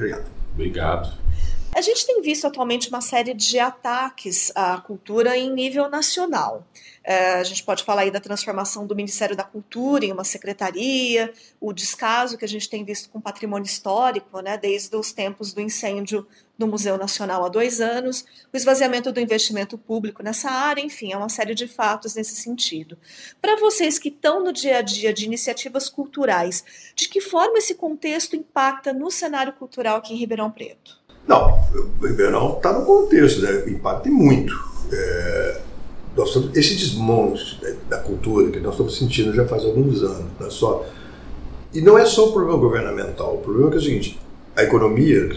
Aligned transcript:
Obrigado. 0.00 0.24
Obrigado. 0.54 1.18
A 1.80 1.82
gente 1.82 2.04
tem 2.04 2.20
visto 2.20 2.46
atualmente 2.46 2.90
uma 2.90 3.00
série 3.00 3.32
de 3.32 3.58
ataques 3.58 4.52
à 4.54 4.78
cultura 4.82 5.34
em 5.34 5.50
nível 5.50 5.88
nacional. 5.88 6.68
É, 7.02 7.36
a 7.36 7.42
gente 7.42 7.64
pode 7.64 7.84
falar 7.84 8.02
aí 8.02 8.10
da 8.10 8.20
transformação 8.20 8.86
do 8.86 8.94
Ministério 8.94 9.34
da 9.34 9.44
Cultura 9.44 10.04
em 10.04 10.12
uma 10.12 10.22
secretaria, 10.22 11.32
o 11.58 11.72
descaso 11.72 12.36
que 12.36 12.44
a 12.44 12.48
gente 12.48 12.68
tem 12.68 12.84
visto 12.84 13.08
com 13.08 13.18
o 13.18 13.22
patrimônio 13.22 13.64
histórico, 13.64 14.42
né, 14.42 14.58
desde 14.58 14.94
os 14.94 15.10
tempos 15.10 15.54
do 15.54 15.62
incêndio 15.62 16.28
no 16.58 16.66
Museu 16.66 16.98
Nacional 16.98 17.46
há 17.46 17.48
dois 17.48 17.80
anos, 17.80 18.26
o 18.52 18.56
esvaziamento 18.58 19.10
do 19.10 19.18
investimento 19.18 19.78
público 19.78 20.22
nessa 20.22 20.50
área, 20.50 20.82
enfim, 20.82 21.14
é 21.14 21.16
uma 21.16 21.30
série 21.30 21.54
de 21.54 21.66
fatos 21.66 22.14
nesse 22.14 22.36
sentido. 22.36 22.98
Para 23.40 23.56
vocês 23.56 23.98
que 23.98 24.10
estão 24.10 24.44
no 24.44 24.52
dia 24.52 24.76
a 24.76 24.82
dia 24.82 25.14
de 25.14 25.24
iniciativas 25.24 25.88
culturais, 25.88 26.62
de 26.94 27.08
que 27.08 27.22
forma 27.22 27.56
esse 27.56 27.74
contexto 27.74 28.36
impacta 28.36 28.92
no 28.92 29.10
cenário 29.10 29.54
cultural 29.54 29.96
aqui 29.96 30.12
em 30.12 30.18
Ribeirão 30.18 30.50
Preto? 30.50 30.99
Não, 31.26 31.60
o 32.00 32.06
Ribeirão 32.06 32.56
está 32.56 32.72
no 32.72 32.84
contexto, 32.84 33.42
né? 33.42 33.64
impacta 33.68 34.08
muito. 34.08 34.52
É, 34.92 35.60
nós 36.16 36.28
estamos, 36.28 36.56
esse 36.56 36.74
desmonte 36.74 37.60
da 37.88 37.98
cultura 37.98 38.50
que 38.50 38.60
nós 38.60 38.72
estamos 38.72 38.98
sentindo 38.98 39.32
já 39.32 39.46
faz 39.46 39.64
alguns 39.64 40.02
anos, 40.02 40.26
não 40.38 40.46
é 40.46 40.50
só. 40.50 40.86
E 41.72 41.80
não 41.80 41.96
é 41.96 42.04
só 42.04 42.28
o 42.28 42.32
problema 42.32 42.58
governamental, 42.58 43.36
o 43.36 43.38
problema 43.38 43.68
é, 43.68 43.70
que 43.70 43.76
é 43.76 43.80
o 43.80 43.82
seguinte: 43.82 44.20
a 44.56 44.62
economia 44.64 45.30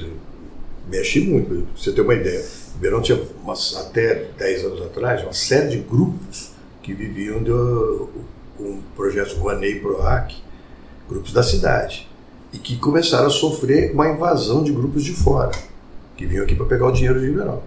mexe 0.89 1.19
muito. 1.19 1.49
Pra 1.49 1.77
você 1.77 1.91
ter 1.91 2.01
uma 2.01 2.15
ideia, 2.15 2.43
Ribeirão 2.73 3.01
tinha 3.01 3.21
umas, 3.43 3.75
até 3.77 4.29
10 4.37 4.65
anos 4.65 4.81
atrás 4.81 5.21
uma 5.21 5.33
série 5.33 5.69
de 5.69 5.77
grupos 5.77 6.51
que 6.81 6.93
viviam 6.93 7.41
do, 7.41 8.09
com 8.57 8.79
projetos 8.95 9.33
Rouanet 9.33 9.77
e 9.77 9.79
PROAC, 9.79 10.35
grupos 11.07 11.31
da 11.31 11.43
cidade, 11.43 12.09
e 12.51 12.57
que 12.57 12.77
começaram 12.77 13.27
a 13.27 13.29
sofrer 13.29 13.93
uma 13.93 14.09
invasão 14.09 14.63
de 14.63 14.71
grupos 14.71 15.03
de 15.03 15.13
fora 15.13 15.51
que 16.15 16.25
vinham 16.25 16.43
aqui 16.43 16.55
para 16.55 16.65
pegar 16.65 16.87
o 16.87 16.91
dinheiro 16.91 17.19
de 17.19 17.27
Ribeirão. 17.27 17.61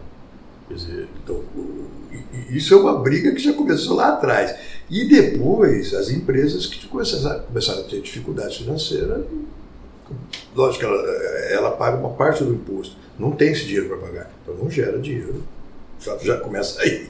Quer 0.68 0.74
dizer, 0.74 1.08
então, 1.22 1.42
isso 2.50 2.74
é 2.74 2.76
uma 2.76 2.98
briga 2.98 3.32
que 3.32 3.38
já 3.42 3.52
começou 3.52 3.96
lá 3.96 4.08
atrás. 4.08 4.54
E 4.90 5.08
depois, 5.08 5.94
as 5.94 6.10
empresas 6.10 6.66
que 6.66 6.86
começaram 6.86 7.40
a, 7.40 7.84
ter 7.84 8.00
dificuldades 8.00 8.56
financeiras, 8.56 9.24
lógico 10.54 10.80
que 10.80 10.84
ela, 10.84 11.02
ela 11.50 11.70
paga 11.72 11.98
uma 11.98 12.10
parte 12.10 12.44
do 12.44 12.52
imposto, 12.52 12.96
não 13.18 13.32
tem 13.32 13.52
esse 13.52 13.64
dinheiro 13.64 13.88
para 13.88 13.98
pagar, 13.98 14.30
então 14.42 14.54
não 14.54 14.70
gera 14.70 14.98
dinheiro, 14.98 15.42
já, 16.00 16.16
já 16.18 16.36
começa 16.38 16.80
aí. 16.82 17.08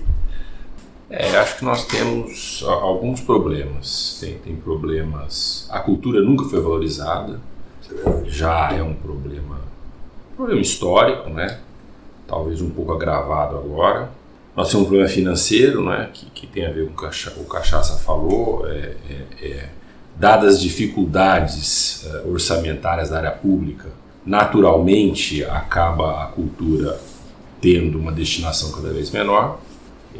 É, 1.08 1.36
acho 1.36 1.58
que 1.58 1.64
nós 1.64 1.86
temos 1.86 2.64
alguns 2.66 3.20
problemas. 3.20 4.18
Tem, 4.20 4.38
tem 4.38 4.56
problemas. 4.56 5.68
A 5.70 5.78
cultura 5.78 6.20
nunca 6.20 6.44
foi 6.46 6.60
valorizada, 6.60 7.40
é 7.90 8.24
já 8.24 8.72
é 8.72 8.82
um 8.82 8.94
problema 8.94 9.60
problema 10.36 10.60
histórico, 10.60 11.30
né? 11.30 11.60
Talvez 12.26 12.60
um 12.60 12.70
pouco 12.70 12.92
agravado 12.92 13.56
agora. 13.56 14.10
Nós 14.54 14.70
temos 14.70 14.86
um 14.86 14.88
problema 14.88 15.08
financeiro, 15.08 15.84
né? 15.84 16.10
Que, 16.12 16.26
que 16.30 16.46
tem 16.46 16.66
a 16.66 16.70
ver 16.70 16.86
com 16.86 16.92
o 16.92 17.10
que 17.10 17.40
o 17.40 17.44
Cachaça 17.44 17.96
falou. 17.98 18.66
É, 18.68 18.94
é, 19.10 19.46
é, 19.46 19.68
dadas 20.18 20.54
as 20.54 20.60
dificuldades 20.60 22.04
uh, 22.04 22.30
orçamentárias 22.30 23.10
da 23.10 23.18
área 23.18 23.30
pública, 23.30 23.90
naturalmente 24.24 25.44
acaba 25.44 26.24
a 26.24 26.26
cultura 26.26 26.98
tendo 27.60 27.98
uma 27.98 28.12
destinação 28.12 28.72
cada 28.72 28.92
vez 28.92 29.10
menor. 29.10 29.60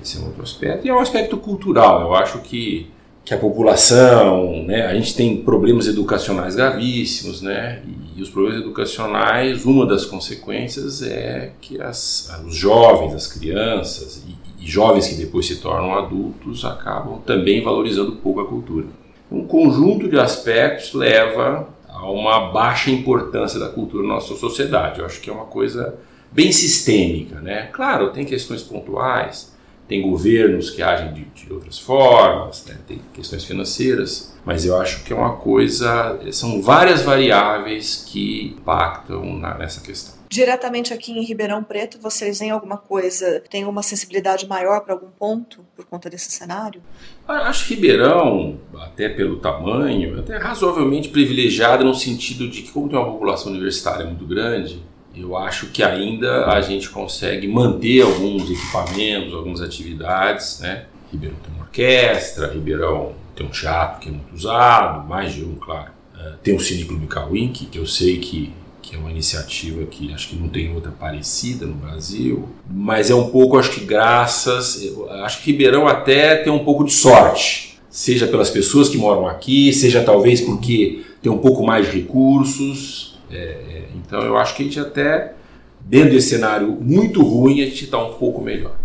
Esse 0.00 0.19
é 0.19 0.21
um 0.21 0.27
outro 0.27 0.43
aspecto. 0.43 0.87
E 0.87 0.91
é 0.91 0.94
um 0.94 0.98
aspecto 0.98 1.38
cultural. 1.38 2.03
Eu 2.03 2.15
acho 2.15 2.38
que 2.41 2.91
que 3.26 3.34
a 3.34 3.38
população, 3.38 4.62
né, 4.62 4.87
a 4.87 4.94
gente 4.94 5.16
tem 5.16 5.37
problemas 5.38 5.88
educacionais 5.88 6.54
gravíssimos, 6.54 7.42
né, 7.42 7.82
e 8.16 8.22
os 8.22 8.31
problemas 8.31 8.60
educacionais, 8.60 9.66
uma 9.66 9.84
das 9.84 10.06
consequências 10.06 11.03
é 11.03 11.50
que 11.60 11.82
as, 11.82 12.32
os 12.47 12.54
jovens, 12.54 13.12
as 13.12 13.26
crianças 13.26 14.22
e, 14.28 14.65
e, 14.65 14.66
jovens 14.66 15.09
que 15.09 15.16
depois 15.16 15.44
se 15.44 15.56
tornam 15.56 15.94
adultos 15.94 16.65
acabam 16.65 17.19
também 17.26 17.62
valorizando 17.65 18.12
pouco 18.12 18.41
a 18.41 18.47
cultura. 18.47 18.86
Um 19.31 19.44
conjunto 19.44 20.09
de 20.09 20.16
aspectos 20.20 20.94
leva 20.94 21.69
a 21.88 22.09
uma 22.09 22.53
baixa 22.53 22.92
importância 22.92 23.59
da 23.59 23.69
cultura 23.69 24.06
na 24.06 24.15
nossa 24.15 24.36
sociedade. 24.36 25.00
Eu 25.00 25.06
acho 25.06 25.20
que 25.20 25.28
é 25.28 25.32
uma 25.32 25.47
coisa 25.47 25.97
bem 26.31 26.53
sistêmica, 26.53 27.41
né? 27.41 27.70
Claro, 27.72 28.10
tem 28.10 28.25
questões 28.25 28.62
pontuais, 28.62 29.56
tem 29.88 30.02
governos 30.02 30.70
que 30.70 30.82
agem 30.82 31.12
de, 31.12 31.24
de 31.24 31.52
outras 31.52 31.78
formas, 31.78 32.64
né? 32.66 32.76
tem 32.86 33.00
questões 33.14 33.44
financeiras, 33.44 34.34
mas 34.44 34.64
eu 34.64 34.76
acho 34.80 35.04
que 35.04 35.12
é 35.12 35.16
uma 35.16 35.36
coisa, 35.36 36.19
são 36.32 36.60
várias 36.60 37.02
variáveis 37.02 38.04
que 38.08 38.54
impactam 38.56 39.38
na, 39.38 39.56
nessa 39.56 39.80
questão. 39.80 40.16
Diretamente 40.28 40.92
aqui 40.92 41.12
em 41.12 41.24
Ribeirão 41.24 41.62
Preto, 41.62 41.98
vocês 42.00 42.38
têm 42.38 42.50
alguma 42.50 42.76
coisa, 42.76 43.41
têm 43.48 43.64
uma 43.64 43.82
sensibilidade 43.82 44.47
maior 44.48 44.80
para 44.80 44.92
algum 44.92 45.08
ponto 45.08 45.64
por 45.76 45.84
conta 45.84 46.10
desse 46.10 46.32
cenário? 46.32 46.82
Acho 47.26 47.72
Ribeirão, 47.72 48.58
até 48.74 49.08
pelo 49.08 49.36
tamanho, 49.38 50.18
até 50.18 50.36
razoavelmente 50.36 51.10
privilegiada 51.10 51.84
no 51.84 51.94
sentido 51.94 52.48
de 52.48 52.62
que, 52.62 52.72
como 52.72 52.88
tem 52.88 52.98
uma 52.98 53.10
população 53.10 53.53
universitária 53.53 54.04
muito 54.04 54.26
grande, 54.26 54.82
eu 55.16 55.37
acho 55.37 55.66
que 55.69 55.82
ainda 55.82 56.47
a 56.47 56.60
gente 56.60 56.91
consegue 56.91 57.49
manter 57.49 58.03
alguns 58.03 58.50
equipamentos, 58.50 59.32
algumas 59.32 59.62
atividades, 59.62 60.60
né? 60.60 60.84
Ribeirão 61.10 61.37
tem 61.43 61.54
uma 61.54 61.65
orquestra, 61.65 62.53
Ribeirão 62.53 63.12
tem 63.34 63.47
um 63.47 63.50
teatro 63.50 64.00
que 64.00 64.09
é 64.09 64.12
muito 64.12 64.34
usado, 64.34 65.09
mais 65.09 65.34
de 65.34 65.44
um, 65.44 65.54
claro. 65.54 65.91
Uh, 66.15 66.37
tem 66.43 66.54
o 66.54 66.60
Cine 66.60 66.84
Clube 66.84 67.06
Cauim, 67.06 67.49
que 67.49 67.78
eu 67.78 67.87
sei 67.87 68.19
que, 68.19 68.53
que 68.82 68.94
é 68.94 68.99
uma 68.99 69.10
iniciativa 69.10 69.84
que 69.87 70.12
acho 70.12 70.28
que 70.28 70.37
não 70.37 70.49
tem 70.49 70.75
outra 70.75 70.91
parecida 70.91 71.66
no 71.66 71.75
Brasil, 71.75 72.48
mas 72.69 73.10
é 73.10 73.15
um 73.15 73.31
pouco, 73.31 73.59
acho 73.59 73.71
que 73.71 73.84
graças, 73.84 74.83
acho 75.22 75.43
que 75.43 75.53
Ribeirão 75.53 75.87
até 75.87 76.37
tem 76.37 76.53
um 76.53 76.65
pouco 76.65 76.84
de 76.84 76.93
sorte, 76.93 77.78
seja 77.88 78.27
pelas 78.27 78.50
pessoas 78.50 78.88
que 78.88 78.98
moram 78.98 79.27
aqui, 79.27 79.72
seja 79.72 80.03
talvez 80.03 80.41
porque 80.41 81.04
tem 81.22 81.33
um 81.33 81.38
pouco 81.38 81.65
mais 81.65 81.91
de 81.91 82.01
recursos, 82.01 83.16
é, 83.31 83.37
é 83.37 83.89
então 83.95 84.23
eu 84.23 84.37
acho 84.37 84.55
que 84.55 84.63
a 84.63 84.65
gente 84.65 84.81
até, 84.81 85.34
dentro 85.81 86.11
desse 86.11 86.31
cenário 86.31 86.69
muito 86.69 87.23
ruim, 87.23 87.63
a 87.63 87.67
gente 87.67 87.84
está 87.84 88.03
um 88.03 88.15
pouco 88.15 88.43
melhor. 88.43 88.77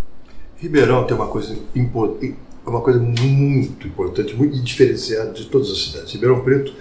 Ribeirão 0.56 1.04
tem 1.04 1.16
uma 1.16 1.26
coisa 1.26 1.56
importante, 1.74 2.36
uma 2.64 2.80
coisa 2.80 2.98
muito 2.98 3.86
importante, 3.86 4.34
muito 4.34 4.60
diferenciada 4.62 5.32
de 5.32 5.46
todas 5.46 5.70
as 5.70 5.78
cidades. 5.78 6.12
Ribeirão 6.12 6.40
Preto, 6.40 6.72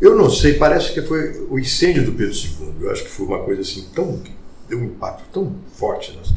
eu 0.00 0.16
não 0.16 0.28
sei, 0.28 0.54
parece 0.54 0.92
que 0.92 1.02
foi 1.02 1.46
o 1.48 1.58
incêndio 1.58 2.04
do 2.04 2.12
Pedro 2.12 2.34
II. 2.34 2.74
Eu 2.80 2.90
acho 2.90 3.04
que 3.04 3.10
foi 3.10 3.26
uma 3.26 3.38
coisa 3.40 3.60
assim 3.60 3.86
tão 3.94 4.20
deu 4.70 4.78
um 4.78 4.84
impacto 4.84 5.24
tão 5.32 5.52
forte 5.74 6.16
nos, 6.16 6.32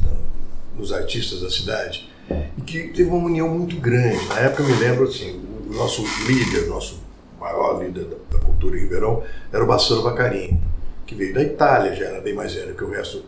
nos 0.75 0.91
artistas 0.91 1.41
da 1.41 1.49
cidade 1.49 2.09
e 2.57 2.61
que 2.61 2.87
teve 2.87 3.09
uma 3.09 3.23
união 3.25 3.47
muito 3.47 3.77
grande. 3.77 4.25
Na 4.27 4.39
época 4.39 4.63
eu 4.63 4.69
me 4.69 4.75
lembro 4.75 5.07
assim, 5.07 5.39
o 5.69 5.73
nosso 5.73 6.03
líder, 6.27 6.67
nosso 6.67 7.02
maior 7.43 7.83
líder 7.83 8.05
da, 8.05 8.37
da 8.37 8.43
cultura 8.43 8.77
em 8.77 8.81
Ribeirão 8.81 9.23
era 9.51 9.63
o 9.63 9.67
Bassano 9.67 10.01
Bacarini 10.01 10.59
que 11.05 11.15
veio 11.15 11.33
da 11.33 11.43
Itália, 11.43 11.95
já 11.95 12.05
era 12.05 12.21
bem 12.21 12.33
mais 12.33 12.53
velho 12.53 12.73
que 12.73 12.83
o 12.83 12.89
resto 12.89 13.23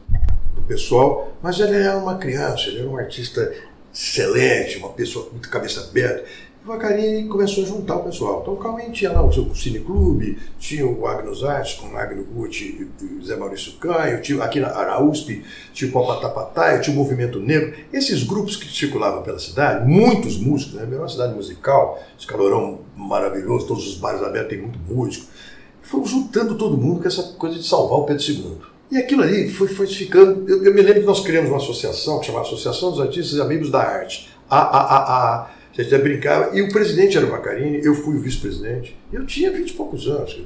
do 0.55 0.61
pessoal, 0.61 1.33
mas 1.41 1.59
ele 1.59 1.75
era 1.75 1.97
uma 1.97 2.17
criança, 2.17 2.67
ele 2.67 2.79
era 2.79 2.89
um 2.89 2.97
artista 2.97 3.53
excelente, 3.93 4.77
uma 4.77 4.89
pessoa 4.89 5.25
com 5.25 5.31
muita 5.31 5.49
cabeça 5.49 5.81
aberta. 5.81 6.25
Vacarini 6.65 7.29
começou 7.29 7.63
a 7.63 7.67
juntar 7.67 7.97
o 7.97 8.03
pessoal. 8.03 8.39
Então 8.41 8.55
o 8.55 8.91
tinha 8.91 9.11
lá 9.11 9.23
o 9.23 9.31
seu 9.31 9.53
cineclube, 9.53 10.39
tinha 10.57 10.85
o 10.85 11.05
Agnus 11.05 11.43
Artes 11.43 11.75
com 11.75 11.85
o 11.85 11.93
Magno 11.93 12.23
Gucci 12.23 12.89
e 13.01 13.25
Zé 13.25 13.35
Maurício 13.35 13.73
Canho, 13.73 14.19
tinha, 14.19 14.43
aqui 14.43 14.59
na, 14.59 14.69
na 14.69 14.99
USP 14.99 15.43
tinha 15.73 15.89
o 15.89 15.93
Popatapataia, 15.93 16.79
tinha 16.79 16.95
o 16.95 16.97
Movimento 16.97 17.39
Negro. 17.39 17.75
Esses 17.93 18.23
grupos 18.23 18.55
que 18.55 18.67
circulavam 18.67 19.21
pela 19.21 19.37
cidade, 19.37 19.87
muitos 19.87 20.37
músicos, 20.37 20.73
né? 20.73 20.87
É 20.91 20.97
uma 20.97 21.07
cidade 21.07 21.35
musical, 21.35 22.01
esse 22.17 22.25
calorão 22.25 22.79
maravilhoso, 22.95 23.67
todos 23.67 23.87
os 23.87 23.97
bares 23.97 24.23
abertos, 24.23 24.49
tem 24.49 24.61
muito 24.61 24.79
músico. 24.79 25.27
Foram 25.83 26.05
juntando 26.05 26.55
todo 26.55 26.75
mundo 26.75 27.01
com 27.01 27.07
essa 27.07 27.21
coisa 27.33 27.59
de 27.59 27.67
salvar 27.67 27.99
o 27.99 28.05
Pedro 28.05 28.23
II. 28.23 28.57
E 28.91 28.97
aquilo 28.97 29.21
ali 29.21 29.49
foi, 29.51 29.67
foi 29.67 29.85
ficando. 29.85 30.49
Eu, 30.49 30.63
eu, 30.63 30.73
me 30.73 30.81
lembro 30.81 31.01
que 31.01 31.07
nós 31.07 31.19
criamos 31.19 31.51
uma 31.51 31.57
associação 31.57 32.19
que 32.19 32.25
chamava 32.25 32.45
Associação 32.45 32.89
dos 32.89 32.99
Artistas 32.99 33.37
e 33.37 33.41
Amigos 33.41 33.69
da 33.69 33.81
Arte. 33.81 34.29
A, 34.49 34.57
a, 34.57 34.79
a, 34.79 35.41
a 35.43 35.54
a 35.81 35.83
gente 35.83 35.97
brincava, 35.97 36.57
e 36.57 36.61
o 36.61 36.69
presidente 36.69 37.17
era 37.17 37.25
o 37.25 37.29
Macarini, 37.29 37.83
eu 37.83 37.93
fui 37.93 38.15
o 38.15 38.19
vice-presidente, 38.19 38.97
eu 39.11 39.25
tinha 39.25 39.51
vinte 39.51 39.71
e 39.71 39.73
poucos 39.73 40.07
anos. 40.07 40.41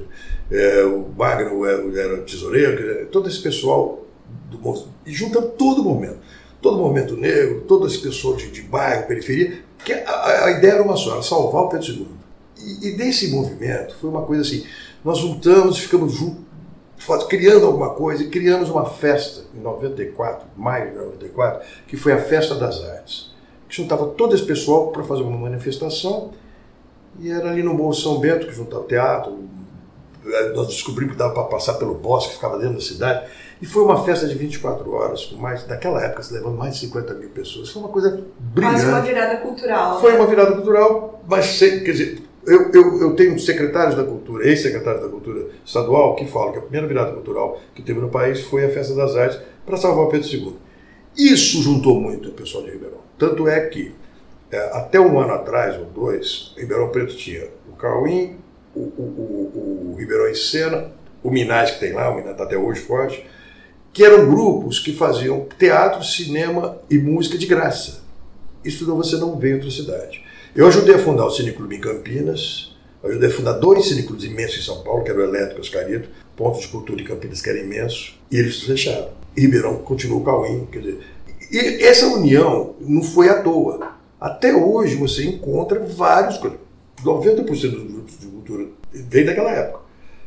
É, 0.50 0.82
o 0.84 1.08
Magno 1.16 1.64
era, 1.64 2.00
era 2.00 2.18
tesoureiro, 2.22 3.06
todo 3.06 3.28
esse 3.28 3.40
pessoal, 3.40 4.04
do, 4.50 4.88
e 5.06 5.12
juntando 5.12 5.50
todo 5.50 5.82
o 5.82 5.84
movimento, 5.84 6.18
todo 6.60 6.76
o 6.76 6.82
movimento 6.82 7.16
negro, 7.16 7.60
todo 7.68 7.86
esse 7.86 7.98
pessoal 7.98 8.34
de, 8.34 8.50
de 8.50 8.62
bairro, 8.62 9.06
periferia, 9.06 9.62
que 9.84 9.92
a, 9.92 10.46
a, 10.46 10.50
ideia 10.50 10.72
era 10.72 10.82
uma 10.82 10.96
só, 10.96 11.12
era 11.12 11.22
salvar 11.22 11.62
o 11.62 11.68
Pedro 11.68 11.86
II. 11.86 12.08
E, 12.58 12.88
e 12.88 12.96
desse 12.96 13.30
movimento 13.30 13.94
foi 14.00 14.10
uma 14.10 14.22
coisa 14.22 14.42
assim, 14.42 14.66
nós 15.04 15.18
juntamos 15.18 15.78
e 15.78 15.80
ficamos 15.82 16.14
juntos, 16.14 16.44
criando 17.28 17.66
alguma 17.66 17.90
coisa, 17.90 18.24
e 18.24 18.28
criamos 18.28 18.68
uma 18.68 18.84
festa 18.84 19.44
em 19.54 19.60
94, 19.60 20.48
maio 20.56 20.90
de 20.90 20.96
94, 20.96 21.64
que 21.86 21.96
foi 21.96 22.12
a 22.12 22.18
Festa 22.18 22.56
das 22.56 22.82
Artes 22.82 23.29
juntava 23.76 24.06
todo 24.06 24.34
esse 24.34 24.44
pessoal 24.44 24.88
para 24.88 25.02
fazer 25.04 25.22
uma 25.22 25.36
manifestação. 25.36 26.30
E 27.18 27.30
era 27.30 27.50
ali 27.50 27.62
no 27.62 27.74
Morro 27.74 27.92
São 27.92 28.18
Bento, 28.18 28.46
que 28.46 28.52
juntava 28.52 28.84
teatro. 28.84 29.38
Nós 30.54 30.68
descobrimos 30.68 31.14
que 31.14 31.18
dava 31.18 31.34
para 31.34 31.44
passar 31.44 31.74
pelo 31.74 31.94
bosque, 31.94 32.30
que 32.30 32.34
ficava 32.36 32.58
dentro 32.58 32.74
da 32.74 32.80
cidade. 32.80 33.26
E 33.60 33.66
foi 33.66 33.82
uma 33.82 34.02
festa 34.04 34.26
de 34.26 34.34
24 34.34 34.90
horas, 34.90 35.26
com 35.26 35.36
mais, 35.36 35.66
naquela 35.66 36.02
época 36.02 36.22
se 36.22 36.32
levando 36.32 36.56
mais 36.56 36.74
de 36.74 36.80
50 36.80 37.14
mil 37.14 37.28
pessoas. 37.28 37.68
Foi 37.68 37.82
uma 37.82 37.90
coisa 37.90 38.24
brilhante. 38.38 38.76
Quase 38.76 38.88
uma 38.88 39.00
virada 39.02 39.36
cultural. 39.36 40.00
Foi 40.00 40.12
né? 40.12 40.18
uma 40.18 40.26
virada 40.26 40.52
cultural, 40.52 41.22
mas 41.28 41.44
sem, 41.44 41.84
quer 41.84 41.92
dizer, 41.92 42.22
eu, 42.46 42.70
eu, 42.72 43.00
eu 43.02 43.14
tenho 43.14 43.38
secretários 43.38 43.94
da 43.94 44.04
cultura, 44.04 44.46
ex-secretários 44.46 45.02
da 45.02 45.08
cultura 45.08 45.48
estadual, 45.64 46.16
que 46.16 46.26
falam 46.26 46.52
que 46.52 46.58
a 46.58 46.62
primeira 46.62 46.86
virada 46.86 47.12
cultural 47.12 47.60
que 47.74 47.82
teve 47.82 48.00
no 48.00 48.08
país 48.08 48.40
foi 48.40 48.64
a 48.64 48.70
Festa 48.70 48.94
das 48.94 49.14
Artes 49.14 49.38
para 49.66 49.76
salvar 49.76 50.06
o 50.06 50.08
Pedro 50.08 50.26
II. 50.26 50.56
Isso 51.16 51.62
juntou 51.62 52.00
muito 52.00 52.30
o 52.30 52.32
pessoal 52.32 52.64
de 52.64 52.70
Ribeirão. 52.70 52.99
Tanto 53.20 53.46
é 53.46 53.60
que, 53.66 53.94
é, 54.50 54.58
até 54.72 54.98
um 54.98 55.20
ano 55.20 55.34
atrás, 55.34 55.78
ou 55.78 55.84
dois, 55.84 56.54
Ribeirão 56.56 56.88
Preto 56.88 57.14
tinha 57.14 57.46
o 57.70 57.76
Cauim, 57.76 58.38
o, 58.74 58.80
o, 58.80 58.82
o, 58.82 59.92
o 59.92 59.96
Ribeirão 59.98 60.26
em 60.26 60.34
Sena, 60.34 60.90
o 61.22 61.30
Minas 61.30 61.72
que 61.72 61.80
tem 61.80 61.92
lá, 61.92 62.10
o 62.10 62.16
Minas 62.16 62.30
está 62.32 62.44
até 62.44 62.56
hoje 62.56 62.80
forte, 62.80 63.26
que 63.92 64.02
eram 64.02 64.26
grupos 64.26 64.78
que 64.78 64.94
faziam 64.94 65.46
teatro, 65.58 66.02
cinema 66.02 66.78
e 66.88 66.96
música 66.96 67.36
de 67.36 67.44
graça. 67.44 68.00
Isso 68.64 68.88
não, 68.88 68.96
você 68.96 69.18
não 69.18 69.38
vê 69.38 69.50
em 69.50 69.54
outra 69.56 69.70
cidade. 69.70 70.24
Eu 70.56 70.66
ajudei 70.66 70.94
a 70.94 70.98
fundar 70.98 71.26
o 71.26 71.30
Cineclube 71.30 71.76
em 71.76 71.80
Campinas, 71.80 72.74
ajudei 73.04 73.28
a 73.28 73.32
fundar 73.32 73.52
dois 73.54 73.86
cineclubes 73.86 74.24
imensos 74.24 74.60
em 74.60 74.62
São 74.62 74.82
Paulo, 74.82 75.04
que 75.04 75.10
era 75.10 75.20
o 75.20 75.24
Elétrico 75.24 75.60
Oscarito, 75.60 76.08
Ponto 76.34 76.58
de 76.58 76.68
Cultura 76.68 77.02
em 77.02 77.04
Campinas, 77.04 77.42
que 77.42 77.50
era 77.50 77.58
imenso, 77.58 78.14
e 78.30 78.38
eles 78.38 78.62
fecharam. 78.62 79.10
Ribeirão 79.36 79.76
continuou 79.76 80.22
o 80.22 80.24
Cauim, 80.24 80.66
quer 80.72 80.78
dizer, 80.78 81.00
e 81.50 81.84
essa 81.84 82.06
união 82.06 82.74
não 82.80 83.02
foi 83.02 83.28
à 83.28 83.42
toa. 83.42 83.94
Até 84.20 84.54
hoje 84.54 84.96
você 84.96 85.24
encontra 85.24 85.80
vários. 85.80 86.38
90% 87.02 87.44
dos 87.44 87.92
grupos 87.92 88.18
de 88.18 88.26
cultura 88.26 88.66
vem 88.92 89.24
daquela 89.24 89.50
época. 89.50 89.80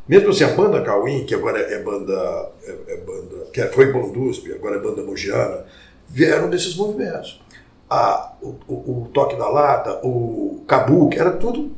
Mesmo 0.07 0.29
assim, 0.29 0.43
a 0.43 0.49
banda 0.49 0.81
Cauim, 0.81 1.25
que 1.25 1.33
agora 1.33 1.59
é 1.59 1.81
banda. 1.81 2.51
É, 2.65 2.93
é 2.93 2.97
banda 2.97 3.45
que 3.53 3.61
foi 3.67 3.93
Bandusp, 3.93 4.51
agora 4.51 4.77
é 4.77 4.79
banda 4.79 5.03
Mogiana, 5.03 5.65
vieram 6.09 6.49
desses 6.49 6.75
movimentos. 6.75 7.41
A, 7.89 8.33
o, 8.41 8.55
o, 8.67 8.73
o, 8.73 9.09
Toque 9.13 9.35
da 9.35 9.47
Lata, 9.47 9.99
o 10.03 10.63
Kabuki, 10.67 11.19
era 11.19 11.31
tudo 11.31 11.71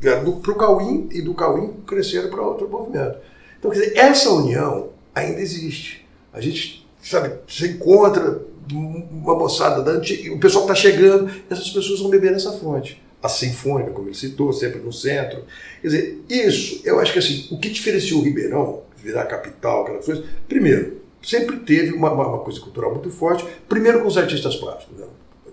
para 0.00 0.52
o 0.52 0.54
Cauim 0.56 1.08
e 1.12 1.22
do 1.22 1.34
Cauim 1.34 1.74
cresceram 1.86 2.28
para 2.28 2.42
outro 2.42 2.68
movimento. 2.68 3.18
Então, 3.58 3.70
quer 3.70 3.80
dizer, 3.80 3.96
essa 3.96 4.30
união 4.30 4.90
ainda 5.14 5.40
existe. 5.40 6.06
A 6.32 6.40
gente, 6.40 6.86
sabe, 7.00 7.34
se 7.46 7.68
encontra 7.68 8.42
uma 8.72 9.34
moçada 9.34 9.82
da 9.82 9.92
antiga, 9.92 10.32
o 10.32 10.38
pessoal 10.38 10.64
está 10.64 10.74
chegando, 10.74 11.30
essas 11.48 11.70
pessoas 11.70 12.00
vão 12.00 12.10
beber 12.10 12.32
nessa 12.32 12.52
fonte. 12.52 13.02
A 13.22 13.28
Sinfônica, 13.28 13.90
como 13.90 14.08
ele 14.08 14.16
citou, 14.16 14.52
sempre 14.52 14.80
no 14.80 14.92
centro. 14.92 15.44
Quer 15.82 15.88
dizer, 15.88 16.24
isso, 16.28 16.80
eu 16.84 16.98
acho 16.98 17.12
que 17.12 17.18
assim, 17.18 17.48
o 17.50 17.58
que 17.58 17.68
diferenciou 17.68 18.20
o 18.20 18.24
Ribeirão, 18.24 18.82
virar 18.96 19.26
capital, 19.26 19.82
aquelas 19.82 20.06
coisas, 20.06 20.24
primeiro, 20.48 21.00
sempre 21.22 21.58
teve 21.58 21.92
uma, 21.92 22.10
uma, 22.12 22.38
coisa 22.38 22.60
cultural 22.60 22.92
muito 22.92 23.10
forte, 23.10 23.44
primeiro 23.68 24.00
com 24.00 24.08
os 24.08 24.16
artistas 24.16 24.56
plásticos. 24.56 24.98
Né? 24.98 25.06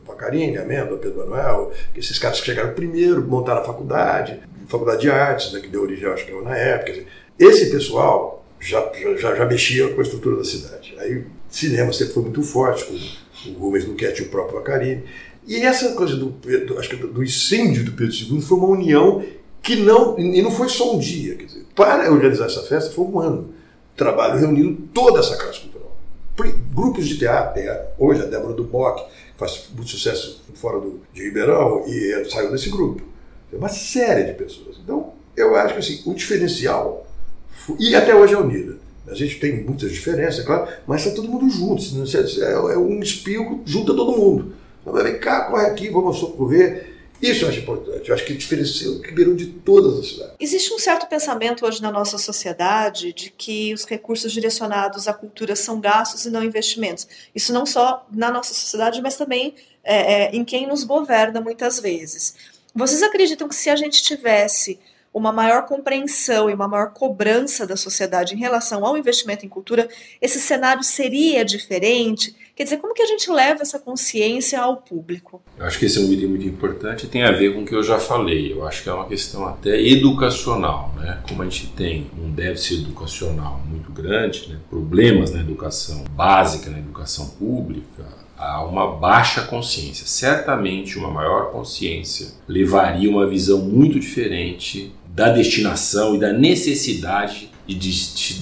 Pacarini, 0.06 0.58
Amêndoa, 0.58 0.98
Pedro 0.98 1.20
Manuel, 1.20 1.72
esses 1.96 2.18
caras 2.18 2.40
que 2.40 2.46
chegaram 2.46 2.74
primeiro, 2.74 3.22
montaram 3.22 3.62
a 3.62 3.66
faculdade, 3.66 4.40
faculdade 4.68 5.02
de 5.02 5.10
artes, 5.10 5.52
né, 5.54 5.60
que 5.60 5.68
deu 5.68 5.82
origem, 5.82 6.08
acho 6.10 6.26
que 6.26 6.32
na 6.42 6.58
época. 6.58 7.04
Esse 7.38 7.70
pessoal 7.70 8.44
já, 8.60 8.92
já, 9.18 9.36
já 9.36 9.46
mexia 9.46 9.94
com 9.94 10.00
a 10.00 10.04
estrutura 10.04 10.38
da 10.38 10.44
cidade. 10.44 10.96
Aí 10.98 11.24
cinema 11.50 11.94
sempre 11.94 12.14
foi 12.14 12.24
muito 12.24 12.44
forte, 12.44 12.86
com 12.86 13.50
o 13.50 13.54
Rubens 13.60 13.86
Luquete 13.86 14.22
e 14.22 14.26
o 14.26 14.30
próprio 14.30 14.60
Vacarini. 14.60 15.04
E 15.46 15.58
essa 15.58 15.94
coisa 15.94 16.16
do, 16.16 16.30
do, 16.30 16.78
acho 16.78 16.90
que 16.90 16.96
do 16.96 17.24
incêndio 17.24 17.86
do 17.86 17.94
Pedro 17.94 18.14
II 18.14 18.42
foi 18.42 18.58
uma 18.58 18.68
união 18.68 19.24
que 19.62 19.78
não, 19.78 20.18
e 20.20 20.42
não 20.42 20.52
foi 20.52 20.70
só 20.70 20.96
um 20.96 21.00
dia, 21.00 21.36
quer 21.36 21.46
dizer, 21.46 21.66
para 21.76 22.12
organizar 22.12 22.46
essa 22.46 22.64
festa 22.64 22.92
foi 22.92 23.06
um 23.06 23.20
ano. 23.20 23.54
Trabalho 23.96 24.40
reunindo 24.40 24.82
toda 24.94 25.20
essa 25.20 25.36
classe 25.36 25.62
cultural. 25.62 25.98
Grupos 26.74 27.08
de 27.08 27.18
teatro, 27.18 27.56
tem 27.56 27.70
hoje 27.98 28.22
a 28.22 28.26
Débora 28.26 28.54
Duboc, 28.54 29.00
que 29.00 29.38
faz 29.38 29.70
muito 29.74 29.90
sucesso 29.90 30.44
fora 30.54 30.80
do, 30.80 31.02
de 31.14 31.24
Ribeirão, 31.24 31.84
e 31.88 32.30
saiu 32.30 32.52
desse 32.52 32.70
grupo. 32.70 33.02
Uma 33.52 33.70
série 33.70 34.26
de 34.26 34.34
pessoas. 34.34 34.78
Então, 34.84 35.14
eu 35.36 35.56
acho 35.56 35.74
que 35.74 35.80
assim, 35.80 36.02
o 36.06 36.14
diferencial, 36.14 37.08
e 37.80 37.96
até 37.96 38.14
hoje 38.14 38.34
é 38.34 38.38
unida 38.38 38.87
a 39.10 39.16
gente 39.16 39.40
tem 39.40 39.64
muitas 39.64 39.92
diferenças, 39.92 40.40
é 40.40 40.44
claro, 40.44 40.68
mas 40.86 41.06
está 41.06 41.16
todo 41.16 41.28
mundo 41.28 41.50
junto. 41.50 41.84
É, 42.44 42.52
é 42.74 42.78
um 42.78 43.00
espio, 43.00 43.62
junta 43.66 43.94
todo 43.94 44.18
mundo. 44.18 44.54
Então, 44.82 44.94
vem 44.94 45.20
cá, 45.20 45.46
corre 45.46 45.66
aqui, 45.66 45.90
vamos 45.90 46.18
socorrer. 46.18 46.96
Isso 47.22 47.46
eu 47.46 47.50
acho 47.50 47.60
importante. 47.60 48.08
Eu 48.08 48.16
acho 48.16 48.26
que 48.26 48.34
diferencia 48.36 48.92
o 48.92 49.02
Ribeirão 49.02 49.36
de 49.36 49.48
todas 49.48 50.00
as 50.00 50.08
cidades. 50.08 50.34
Existe 50.40 50.72
um 50.72 50.78
certo 50.78 51.08
pensamento 51.08 51.66
hoje 51.66 51.82
na 51.82 51.92
nossa 51.92 52.18
sociedade 52.18 53.12
de 53.12 53.32
que 53.32 53.74
os 53.74 53.86
recursos 53.86 54.32
direcionados 54.32 55.08
à 55.08 55.14
cultura 55.14 55.56
são 55.56 55.80
gastos 55.80 56.26
e 56.26 56.30
não 56.30 56.44
investimentos. 56.44 57.08
Isso 57.34 57.52
não 57.52 57.66
só 57.66 58.06
na 58.12 58.30
nossa 58.30 58.54
sociedade, 58.54 59.02
mas 59.02 59.16
também 59.16 59.56
é, 59.84 60.26
é, 60.26 60.36
em 60.36 60.46
quem 60.46 60.68
nos 60.68 60.84
governa 60.84 61.42
muitas 61.42 61.80
vezes. 61.80 62.36
Vocês 62.76 63.02
acreditam 63.02 63.50
que 63.50 63.56
se 63.56 63.72
a 63.72 63.76
gente 63.76 64.04
tivesse 64.04 64.80
uma 65.14 65.32
maior 65.32 65.66
compreensão 65.66 66.50
e 66.50 66.54
uma 66.54 66.68
maior 66.68 66.92
cobrança 66.92 67.66
da 67.66 67.76
sociedade 67.76 68.36
em 68.36 68.38
relação 68.38 68.86
ao 68.86 68.98
investimento 68.98 69.46
em 69.46 69.50
cultura, 69.50 69.90
esse 70.22 70.40
cenário 70.40 70.84
seria 70.84 71.44
diferente? 71.44 72.36
Quer 72.56 72.64
dizer, 72.64 72.78
como 72.78 72.94
que 72.94 73.02
a 73.02 73.06
gente 73.06 73.30
leva 73.30 73.62
essa 73.62 73.78
consciência 73.78 74.60
ao 74.60 74.78
público? 74.78 75.42
Eu 75.58 75.66
acho 75.66 75.78
que 75.78 75.86
esse 75.86 76.00
é 76.00 76.02
um 76.02 76.12
item 76.12 76.28
muito 76.28 76.48
importante 76.48 77.06
e 77.06 77.10
tem 77.10 77.24
a 77.24 77.32
ver 77.32 77.54
com 77.54 77.62
o 77.62 77.66
que 77.66 77.76
eu 77.76 77.84
já 77.84 78.00
falei. 78.00 78.52
Eu 78.52 78.66
acho 78.66 78.82
que 78.82 78.90
é 78.90 78.94
uma 78.94 79.08
questão 79.08 79.48
até 79.48 79.80
educacional, 79.80 80.94
né? 80.98 81.22
Como 81.28 81.42
a 81.42 81.46
gente 81.46 81.68
tem 81.68 82.10
um 82.18 82.32
déficit 82.32 82.82
educacional 82.82 83.62
muito 83.68 83.92
grande, 83.92 84.50
né? 84.50 84.60
problemas 84.70 85.32
na 85.32 85.42
educação 85.42 86.04
básica, 86.12 86.70
na 86.70 86.80
educação 86.80 87.30
pública, 87.30 88.06
há 88.38 88.64
uma 88.64 88.96
baixa 88.96 89.42
consciência. 89.42 90.06
Certamente 90.06 90.98
uma 90.98 91.10
maior 91.10 91.52
consciência 91.52 92.28
levaria 92.48 93.10
uma 93.10 93.28
visão 93.28 93.60
muito 93.60 94.00
diferente 94.00 94.94
da 95.08 95.30
destinação 95.30 96.16
e 96.16 96.20
da 96.20 96.32
necessidade 96.32 97.52
de 97.68 97.76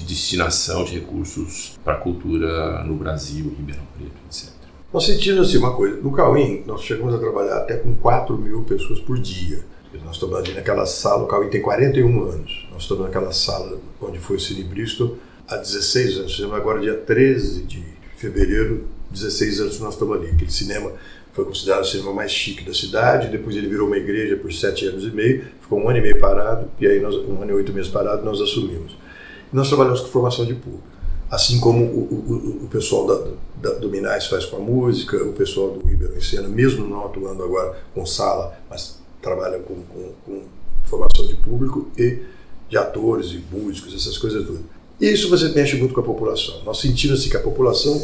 destinação 0.06 0.84
de 0.84 0.94
recursos 0.94 1.78
para 1.82 1.94
a 1.94 1.96
cultura 1.96 2.84
no 2.84 2.94
Brasil, 2.94 3.52
Ribeirão 3.56 3.82
Preto, 3.96 4.12
etc. 4.26 4.54
Nós 4.92 5.04
sentimos 5.04 5.48
assim 5.48 5.58
uma 5.58 5.74
coisa, 5.74 6.00
no 6.00 6.12
Cauim 6.12 6.62
nós 6.66 6.82
chegamos 6.82 7.14
a 7.14 7.18
trabalhar 7.18 7.56
até 7.56 7.76
com 7.76 7.94
4 7.96 8.36
mil 8.36 8.62
pessoas 8.62 9.00
por 9.00 9.18
dia. 9.18 9.64
Nós 10.04 10.14
estamos 10.14 10.36
ali 10.36 10.52
naquela 10.52 10.84
sala, 10.84 11.24
o 11.24 11.26
Cauim 11.26 11.48
tem 11.48 11.62
41 11.62 12.22
anos, 12.22 12.68
nós 12.70 12.82
estamos 12.82 13.04
naquela 13.04 13.32
sala 13.32 13.80
onde 14.00 14.18
foi 14.18 14.36
o 14.36 14.40
Cine 14.40 14.62
Bristol 14.62 15.16
há 15.48 15.56
16 15.56 16.18
anos, 16.18 16.52
agora 16.52 16.80
dia 16.80 16.94
13 16.94 17.62
de 17.62 17.82
fevereiro, 18.16 18.88
16 19.10 19.60
anos 19.60 19.76
que 19.76 19.82
nós 19.82 20.02
ali, 20.02 20.30
aquele 20.30 20.50
cinema 20.50 20.92
foi 21.32 21.44
considerado 21.44 21.82
o 21.82 21.86
cinema 21.86 22.14
mais 22.14 22.32
chique 22.32 22.64
da 22.64 22.72
cidade, 22.72 23.28
depois 23.28 23.54
ele 23.54 23.68
virou 23.68 23.86
uma 23.86 23.98
igreja 23.98 24.36
por 24.36 24.50
sete 24.50 24.86
anos 24.86 25.04
e 25.04 25.10
meio, 25.10 25.44
ficou 25.60 25.78
um 25.78 25.88
ano 25.88 25.98
e 25.98 26.00
meio 26.00 26.18
parado, 26.18 26.70
e 26.80 26.86
aí 26.86 26.98
nós, 26.98 27.14
um 27.14 27.42
ano 27.42 27.50
e 27.50 27.54
oito 27.54 27.74
meses 27.74 27.90
parado, 27.90 28.24
nós 28.24 28.40
assumimos. 28.40 28.96
E 29.52 29.54
nós 29.54 29.68
trabalhamos 29.68 30.00
com 30.00 30.06
formação 30.06 30.46
de 30.46 30.54
público, 30.54 30.82
assim 31.30 31.60
como 31.60 31.84
o, 31.84 32.62
o, 32.62 32.64
o 32.64 32.68
pessoal 32.68 33.06
da, 33.06 33.70
da, 33.70 33.78
do 33.78 33.90
Minas 33.90 34.26
faz 34.28 34.46
com 34.46 34.56
a 34.56 34.60
música, 34.60 35.22
o 35.24 35.34
pessoal 35.34 35.72
do 35.72 35.86
Ribeirão 35.86 36.18
Sena, 36.22 36.48
mesmo 36.48 36.86
não 36.88 37.04
atuando 37.04 37.42
agora 37.42 37.76
com 37.94 38.06
sala, 38.06 38.58
mas 38.70 38.98
trabalha 39.20 39.58
com, 39.58 39.74
com, 39.74 40.12
com 40.24 40.42
formação 40.84 41.26
de 41.26 41.34
público 41.34 41.90
e 41.98 42.22
de 42.68 42.78
atores 42.78 43.32
e 43.32 43.44
músicos, 43.52 43.94
essas 43.94 44.16
coisas 44.16 44.46
todas. 44.46 44.62
Isso 44.98 45.28
você 45.28 45.50
mexe 45.50 45.76
muito 45.76 45.92
com 45.92 46.00
a 46.00 46.04
população. 46.04 46.62
Nós 46.64 46.80
sentimos 46.80 47.20
assim, 47.20 47.28
que 47.28 47.36
a 47.36 47.40
população 47.40 48.02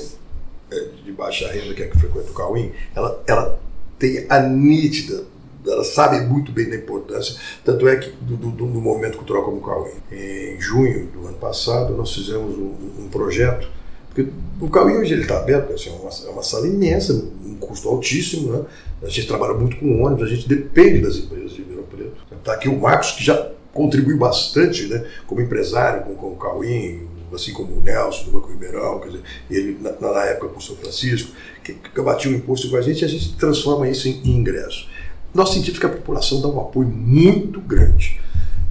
de 1.04 1.12
baixa 1.12 1.48
renda, 1.48 1.74
que 1.74 1.82
é 1.82 1.86
que 1.86 1.98
frequenta 1.98 2.30
o 2.30 2.34
Cauim, 2.34 2.72
ela, 2.94 3.22
ela 3.26 3.60
tem 3.98 4.26
a 4.28 4.40
nítida, 4.40 5.24
ela 5.66 5.84
sabe 5.84 6.20
muito 6.20 6.50
bem 6.50 6.68
da 6.68 6.76
importância, 6.76 7.36
tanto 7.64 7.86
é 7.86 7.96
que 7.96 8.10
do, 8.20 8.36
do, 8.36 8.50
do 8.50 8.80
movimento 8.80 9.16
cultural 9.16 9.44
como 9.44 9.58
o 9.58 9.60
Cauim. 9.60 9.92
Em 10.10 10.60
junho 10.60 11.06
do 11.06 11.26
ano 11.26 11.38
passado, 11.38 11.96
nós 11.96 12.12
fizemos 12.12 12.56
um, 12.56 13.04
um 13.04 13.08
projeto, 13.08 13.68
porque 14.08 14.30
o 14.60 14.68
Cauim 14.68 14.96
hoje 14.96 15.14
está 15.20 15.38
aberto, 15.38 15.72
assim, 15.72 15.90
é, 15.90 15.92
uma, 15.92 16.10
é 16.10 16.30
uma 16.30 16.42
sala 16.42 16.66
imensa, 16.66 17.12
um 17.44 17.54
custo 17.56 17.88
altíssimo, 17.88 18.52
né? 18.52 18.64
a 19.02 19.08
gente 19.08 19.26
trabalha 19.26 19.54
muito 19.54 19.76
com 19.76 20.02
ônibus, 20.02 20.24
a 20.24 20.34
gente 20.34 20.48
depende 20.48 21.00
das 21.00 21.16
empresas 21.16 21.52
de 21.52 21.58
Ribeirão 21.58 21.84
Preto. 21.84 22.12
Está 22.38 22.54
aqui 22.54 22.68
o 22.68 22.78
Marcos, 22.78 23.12
que 23.12 23.24
já 23.24 23.50
contribui 23.72 24.16
bastante 24.16 24.86
né, 24.86 25.04
como 25.26 25.40
empresário 25.40 26.02
com, 26.04 26.14
com 26.14 26.32
o 26.32 26.36
Cauim, 26.36 27.08
assim 27.36 27.52
como 27.52 27.76
o 27.76 27.80
Nelson 27.80 28.24
do 28.24 28.30
Banco 28.32 28.50
Ribeirão, 28.50 29.00
quer 29.00 29.08
dizer, 29.08 29.22
ele 29.50 29.78
na, 29.80 29.92
na 29.92 30.24
época 30.24 30.48
com 30.48 30.58
o 30.58 30.62
São 30.62 30.76
Francisco, 30.76 31.32
que, 31.62 31.74
que 31.74 32.00
batia 32.00 32.30
o 32.30 32.34
imposto 32.34 32.68
com 32.70 32.76
a 32.76 32.82
gente 32.82 33.02
e 33.02 33.04
a 33.04 33.08
gente 33.08 33.34
transforma 33.36 33.88
isso 33.88 34.08
em, 34.08 34.20
ingresso. 34.24 34.88
Nós 35.34 35.50
sentimos 35.50 35.78
que 35.78 35.86
a 35.86 35.88
população 35.88 36.40
dá 36.40 36.48
um 36.48 36.60
apoio 36.60 36.88
muito 36.88 37.60
grande. 37.60 38.20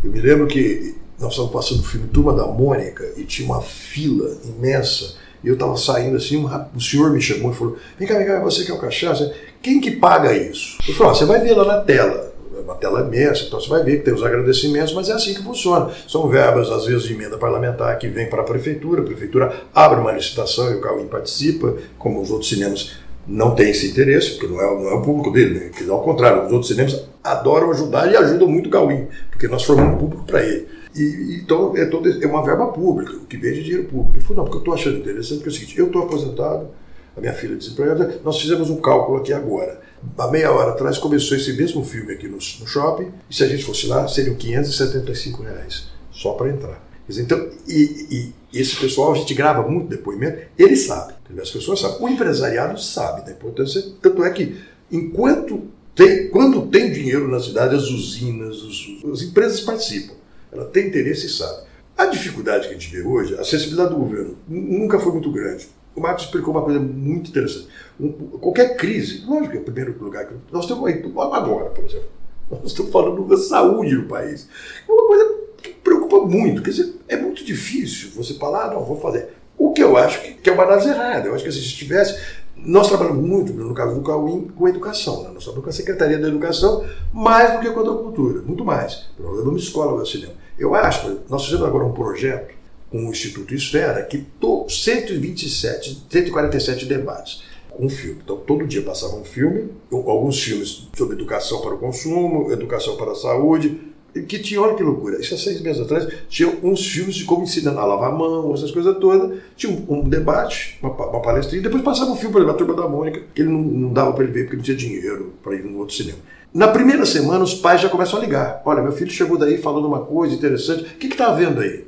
Eu 0.04 0.12
me 0.12 0.20
lembro 0.20 0.48
que 0.48 0.96
nós 1.20 1.32
estávamos 1.32 1.54
passando 1.54 1.80
o 1.80 1.84
filme 1.84 2.08
Turma 2.08 2.34
da 2.34 2.46
Mônica 2.48 3.04
e 3.18 3.24
tinha 3.24 3.48
uma 3.48 3.62
fila 3.62 4.38
imensa. 4.44 5.16
E 5.44 5.48
eu 5.48 5.56
estava 5.56 5.76
saindo 5.76 6.18
assim, 6.18 6.38
um, 6.38 6.48
o 6.76 6.82
senhor 6.82 7.12
me 7.12 7.22
chamou 7.22 7.52
e 7.52 7.56
falou: 7.56 7.78
Vem 7.98 8.08
cá, 8.08 8.18
vem 8.18 8.28
cá, 8.28 8.40
você 8.40 8.64
que 8.64 8.72
é 8.72 8.74
o 8.74 8.80
cachaça, 8.80 9.34
quem 9.62 9.82
que 9.82 9.92
paga 9.92 10.36
isso? 10.36 10.78
Eu 10.88 10.94
falei: 10.94 11.12
ah, 11.12 11.16
Você 11.16 11.26
vai 11.26 11.40
ver 11.42 11.56
lá 11.56 11.66
na 11.66 11.82
tela 11.82 12.31
uma 12.72 12.76
tela 12.76 13.02
imensa, 13.02 13.44
então 13.46 13.60
você 13.60 13.70
vai 13.70 13.84
ver 13.84 13.98
que 13.98 14.06
tem 14.06 14.14
os 14.14 14.24
agradecimentos, 14.24 14.94
mas 14.94 15.10
é 15.10 15.14
assim 15.14 15.34
que 15.34 15.44
funciona. 15.44 15.92
São 16.08 16.28
verbas, 16.30 16.72
às 16.72 16.86
vezes, 16.86 17.04
de 17.04 17.14
emenda 17.14 17.38
parlamentar 17.38 17.98
que 18.00 18.08
vem 18.08 18.30
para 18.30 18.42
a 18.42 18.46
prefeitura, 18.46 19.02
a 19.02 19.06
prefeitura 19.06 19.54
abre 19.74 20.00
uma 20.00 20.12
licitação 20.12 20.72
e 20.72 20.76
o 20.76 20.82
Cauim 20.82 21.08
participa, 21.08 21.76
como 21.98 22.22
os 22.22 22.32
outros 22.32 22.50
cinemas 22.50 22.94
não 23.28 23.54
têm 23.54 23.70
esse 23.70 23.88
interesse, 23.92 24.32
porque 24.32 24.48
não 24.48 24.62
é, 24.62 24.84
não 24.84 24.90
é 24.90 24.94
o 24.96 25.02
público 25.02 25.32
dele, 25.32 25.60
né? 25.60 25.72
ao 25.90 26.02
contrário, 26.02 26.46
os 26.46 26.52
outros 26.52 26.70
cinemas 26.70 27.06
adoram 27.24 27.70
ajudar 27.72 28.12
e 28.12 28.16
ajudam 28.16 28.48
muito 28.48 28.68
o 28.68 28.72
Cauim, 28.72 29.08
porque 29.30 29.48
nós 29.48 29.64
formamos 29.64 30.00
público 30.00 30.24
para 30.26 30.44
ele. 30.44 30.68
E, 30.96 31.40
então 31.42 31.76
é, 31.78 31.86
todo, 31.86 32.10
é 32.10 32.28
uma 32.28 32.44
verba 32.44 32.68
pública, 32.68 33.14
que 33.30 33.38
vem 33.38 33.54
de 33.54 33.64
dinheiro 33.64 33.86
público. 33.86 34.14
Ele 34.16 34.22
falou, 34.22 34.38
não, 34.38 34.44
porque 34.46 34.58
eu 34.58 34.62
estou 34.62 34.74
achando 34.74 34.98
interessante, 34.98 35.36
porque 35.36 35.50
é 35.50 35.52
o 35.52 35.56
seguinte, 35.56 35.80
eu 35.80 35.88
estou 35.88 36.04
aposentado, 36.04 36.68
a 37.16 37.22
minha 37.22 37.34
filha 37.34 37.56
desempregada, 37.56 38.20
nós 38.24 38.40
fizemos 38.40 38.70
um 38.70 38.82
cálculo 38.82 39.18
aqui 39.18 39.34
agora 39.34 39.82
há 40.18 40.28
meia 40.28 40.52
hora 40.52 40.72
atrás 40.72 40.98
começou 40.98 41.38
esse 41.38 41.54
mesmo 41.54 41.84
filme 41.84 42.14
aqui 42.14 42.28
no, 42.28 42.36
no 42.36 42.68
shopping, 42.68 43.12
e 43.30 43.36
se 43.36 43.44
a 43.44 43.48
gente 43.48 43.64
fosse 43.64 43.88
lá, 43.88 44.08
seriam 44.08 44.36
575 44.36 45.44
reais, 45.44 45.88
só 46.12 46.34
para 46.34 46.50
entrar. 46.50 46.92
Então, 47.10 47.50
e, 47.68 48.34
e, 48.54 48.60
esse 48.60 48.76
pessoal, 48.78 49.12
a 49.12 49.18
gente 49.18 49.34
grava 49.34 49.68
muito 49.68 49.90
depoimento, 49.90 50.40
ele 50.58 50.76
sabe, 50.76 51.14
as 51.42 51.50
pessoas 51.50 51.80
sabem, 51.80 51.98
o 52.00 52.10
empresariado 52.10 52.80
sabe 52.80 53.26
da 53.26 53.32
importância, 53.32 53.84
tanto 54.02 54.24
é 54.24 54.30
que 54.30 54.58
enquanto 54.92 55.64
tem, 55.94 56.30
quando 56.30 56.68
tem 56.68 56.92
dinheiro 56.92 57.30
na 57.30 57.40
cidade, 57.40 57.76
as 57.76 57.90
usinas, 57.90 58.62
os, 58.62 59.04
as 59.12 59.22
empresas 59.24 59.60
participam, 59.62 60.14
ela 60.52 60.66
tem 60.66 60.88
interesse 60.88 61.28
e 61.28 61.30
sabe. 61.30 61.64
A 61.98 62.06
dificuldade 62.06 62.68
que 62.68 62.74
a 62.74 62.78
gente 62.78 62.90
vê 62.90 63.02
hoje, 63.02 63.36
a 63.36 63.44
sensibilidade 63.44 63.90
do 63.90 63.98
governo 63.98 64.38
nunca 64.48 65.00
foi 65.00 65.12
muito 65.12 65.32
grande. 65.32 65.68
O 65.96 66.02
Marcos 66.02 66.26
explicou 66.26 66.54
uma 66.54 66.64
coisa 66.64 66.80
muito 66.80 67.30
interessante. 67.30 67.68
Um, 68.00 68.12
qualquer 68.12 68.78
crise, 68.78 69.26
lógico 69.26 69.52
que 69.52 69.58
é 69.58 69.62
o 69.62 69.64
primeiro 69.64 70.04
lugar 70.04 70.26
que 70.26 70.36
nós 70.52 70.64
estamos 70.64 70.88
aí, 70.88 71.04
agora, 71.34 71.70
por 71.70 71.84
exemplo, 71.84 72.10
nós 72.50 72.66
estamos 72.66 72.92
falando 72.92 73.24
da 73.26 73.38
saúde 73.38 73.96
do 73.96 74.08
país. 74.08 74.48
É 74.88 74.92
uma 74.92 75.08
coisa 75.08 75.36
que 75.62 75.70
preocupa 75.70 76.20
muito. 76.26 76.62
Quer 76.62 76.72
dizer, 76.72 76.96
é 77.08 77.18
muito 77.18 77.44
difícil 77.44 78.12
você 78.16 78.34
falar, 78.36 78.72
não, 78.74 78.84
vou 78.84 79.00
fazer. 79.00 79.30
O 79.58 79.74
que 79.74 79.84
eu 79.84 79.98
acho 79.98 80.22
que, 80.22 80.34
que 80.34 80.50
é 80.50 80.54
uma 80.54 80.64
análise 80.64 80.90
errada. 80.90 81.28
Eu 81.28 81.36
acho 81.36 81.44
que 81.44 81.52
se 81.52 81.62
tivesse. 81.62 82.20
Nós 82.56 82.88
trabalhamos 82.88 83.24
muito, 83.24 83.54
no 83.54 83.74
caso 83.74 83.96
do 83.96 84.02
Cauim, 84.02 84.48
com 84.56 84.66
a 84.66 84.70
educação. 84.70 85.24
Né? 85.24 85.32
Nós 85.34 85.44
trabalhamos 85.44 85.64
com 85.64 85.70
a 85.70 85.74
Secretaria 85.74 86.20
da 86.20 86.28
Educação, 86.28 86.86
mais 87.12 87.54
do 87.54 87.60
que 87.60 87.72
com 87.72 87.80
a 87.80 87.98
cultura, 87.98 88.42
muito 88.42 88.64
mais. 88.64 89.08
Nós 89.20 89.36
levamos 89.38 89.64
escola 89.64 90.00
ao 90.00 90.06
cinema. 90.06 90.34
Eu 90.60 90.76
acho, 90.76 91.22
nós 91.28 91.46
fizemos 91.46 91.66
agora 91.66 91.86
um 91.86 91.94
projeto 91.94 92.54
com 92.92 93.08
o 93.08 93.10
Instituto 93.10 93.56
Esfera, 93.56 94.04
que 94.04 94.20
to, 94.40 94.68
127, 94.70 96.06
147 96.10 96.86
debates 96.86 97.50
um 97.80 97.90
filme. 97.90 98.22
Então, 98.24 98.38
todo 98.38 98.68
dia 98.68 98.82
passava 98.82 99.16
um 99.16 99.24
filme, 99.24 99.70
alguns 99.92 100.44
filmes 100.44 100.90
sobre 100.96 101.16
educação 101.16 101.62
para 101.62 101.74
o 101.74 101.78
consumo, 101.78 102.52
educação 102.52 102.98
para 102.98 103.12
a 103.12 103.16
saúde, 103.16 103.80
que 104.28 104.40
tinha, 104.40 104.62
olha 104.62 104.76
que 104.76 104.84
loucura, 104.84 105.20
isso 105.22 105.34
há 105.34 105.38
seis 105.38 105.62
meses 105.62 105.82
atrás, 105.82 106.06
tinha 106.28 106.50
uns 106.62 106.86
filmes 106.86 107.16
de 107.16 107.24
como 107.24 107.44
ensinar 107.44 107.72
a 107.72 107.86
lavar 107.86 108.12
a 108.12 108.14
mão, 108.14 108.54
essas 108.54 108.70
coisas 108.70 108.98
todas, 108.98 109.40
tinha 109.56 109.72
um, 109.72 110.00
um 110.00 110.04
debate, 110.04 110.78
uma, 110.82 110.92
uma 110.92 111.22
palestrinha, 111.22 111.64
depois 111.64 111.82
passava 111.82 112.12
um 112.12 112.16
filme, 112.16 112.36
exemplo, 112.36 112.52
a 112.52 112.58
Turma 112.58 112.74
da 112.74 112.90
Mônica, 112.90 113.22
que 113.34 113.42
ele 113.42 113.50
não, 113.50 113.62
não 113.62 113.94
dava 113.94 114.12
para 114.12 114.26
ele 114.26 114.34
ver 114.34 114.44
porque 114.44 114.58
não 114.58 114.64
tinha 114.64 114.76
dinheiro 114.76 115.34
para 115.42 115.56
ir 115.56 115.64
no 115.64 115.78
outro 115.80 115.96
cinema. 115.96 116.20
Na 116.54 116.68
primeira 116.68 117.06
semana, 117.06 117.42
os 117.42 117.54
pais 117.54 117.80
já 117.80 117.88
começam 117.88 118.20
a 118.20 118.22
ligar. 118.22 118.62
Olha, 118.66 118.84
meu 118.84 118.92
filho 118.92 119.10
chegou 119.10 119.38
daí 119.38 119.58
falando 119.58 119.88
uma 119.88 120.02
coisa 120.02 120.36
interessante, 120.36 120.84
o 120.84 120.98
que 120.98 121.08
está 121.08 121.28
havendo 121.28 121.62
aí? 121.62 121.86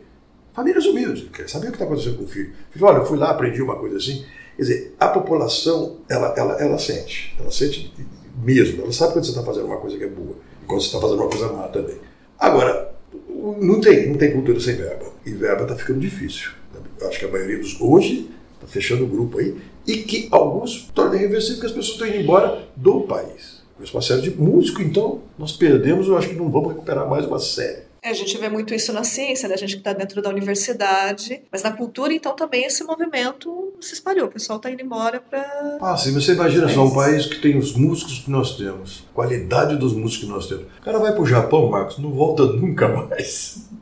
Famílias 0.54 0.86
humildes, 0.86 1.28
quer 1.34 1.50
saber 1.50 1.68
o 1.68 1.70
que 1.72 1.76
está 1.76 1.86
acontecendo 1.86 2.18
com 2.18 2.24
o 2.26 2.28
filho. 2.28 2.54
Filho, 2.70 2.86
olha, 2.86 2.98
eu 2.98 3.06
fui 3.06 3.18
lá, 3.18 3.32
aprendi 3.32 3.62
uma 3.62 3.76
coisa 3.76 3.98
assim. 3.98 4.24
Quer 4.56 4.62
dizer, 4.62 4.96
a 5.00 5.08
população, 5.08 5.98
ela, 6.08 6.34
ela, 6.38 6.62
ela 6.62 6.78
sente, 6.78 7.36
ela 7.40 7.52
sente 7.52 7.92
mesmo, 8.44 8.84
ela 8.84 8.92
sabe 8.92 9.14
quando 9.14 9.26
você 9.26 9.32
está 9.32 9.44
fazendo 9.44 9.66
uma 9.66 9.78
coisa 9.78 9.98
que 9.98 10.04
é 10.04 10.08
boa 10.08 10.36
e 10.62 10.66
quando 10.66 10.82
você 10.82 10.88
está 10.88 11.00
fazendo 11.00 11.22
uma 11.22 11.30
coisa 11.30 11.52
má 11.52 11.68
também. 11.70 11.98
Agora, 12.38 12.94
não 13.60 13.82
tem, 13.82 14.10
não 14.10 14.18
tem 14.18 14.32
cultura 14.32 14.60
sem 14.60 14.76
verba. 14.76 15.12
E 15.26 15.32
verba 15.32 15.64
está 15.64 15.76
ficando 15.76 16.00
difícil. 16.00 16.52
Eu 17.00 17.08
acho 17.08 17.20
que 17.20 17.26
a 17.26 17.32
maioria 17.32 17.58
dos 17.58 17.80
hoje 17.82 18.30
está 18.54 18.68
fechando 18.68 19.04
o 19.06 19.08
grupo 19.08 19.40
aí 19.40 19.58
e 19.88 19.98
que 19.98 20.28
alguns 20.32 20.90
tornam 20.94 21.16
irreversível 21.16 21.56
porque 21.56 21.68
as 21.68 21.74
pessoas 21.74 21.96
estão 21.96 22.08
indo 22.08 22.18
embora 22.18 22.68
do 22.76 23.02
país. 23.02 23.64
Com 23.78 23.98
uma 23.98 24.02
série 24.02 24.22
de 24.22 24.32
músicos, 24.32 24.86
então 24.86 25.22
nós 25.38 25.52
perdemos, 25.52 26.08
eu 26.08 26.18
acho 26.18 26.30
que 26.30 26.36
não 26.36 26.50
vamos 26.50 26.70
recuperar 26.70 27.10
mais 27.10 27.26
uma 27.26 27.40
série. 27.40 27.84
É, 28.04 28.10
a 28.10 28.14
gente 28.14 28.38
vê 28.38 28.50
muito 28.50 28.76
isso 28.76 28.92
na 28.92 29.06
ciência, 29.06 29.48
né? 29.48 29.56
A 29.56 29.58
gente 29.58 29.76
que 29.76 29.80
está 29.80 29.94
dentro 29.94 30.22
da 30.22 30.30
universidade, 30.30 31.42
mas 31.50 31.64
na 31.64 31.72
cultura, 31.72 32.14
então, 32.14 32.36
também 32.36 32.66
esse 32.66 32.84
movimento 32.84 33.72
se 33.80 33.94
espalhou. 33.94 34.26
O 34.26 34.32
pessoal 34.32 34.58
está 34.58 34.70
indo 34.70 34.82
embora 34.82 35.22
para. 35.22 35.78
Ah, 35.82 35.96
sim, 35.96 36.12
você 36.12 36.34
imagina 36.34 36.68
só 36.68 36.84
um 36.84 36.94
país 36.94 37.26
que 37.26 37.40
tem 37.40 37.58
os 37.58 37.74
músicos 37.74 38.20
que 38.20 38.30
nós 38.30 38.58
temos, 38.58 39.06
qualidade 39.14 39.78
dos 39.78 39.94
músicos 39.94 40.26
que 40.26 40.32
nós 40.32 40.48
temos. 40.48 40.66
O 40.82 40.82
cara 40.84 41.00
vai 41.00 41.14
para 41.14 41.22
o 41.22 41.26
Japão, 41.26 41.70
Marcos, 41.70 41.98
não 41.98 42.12
volta 42.12 42.44
nunca 42.44 42.90
mais. 42.90 43.72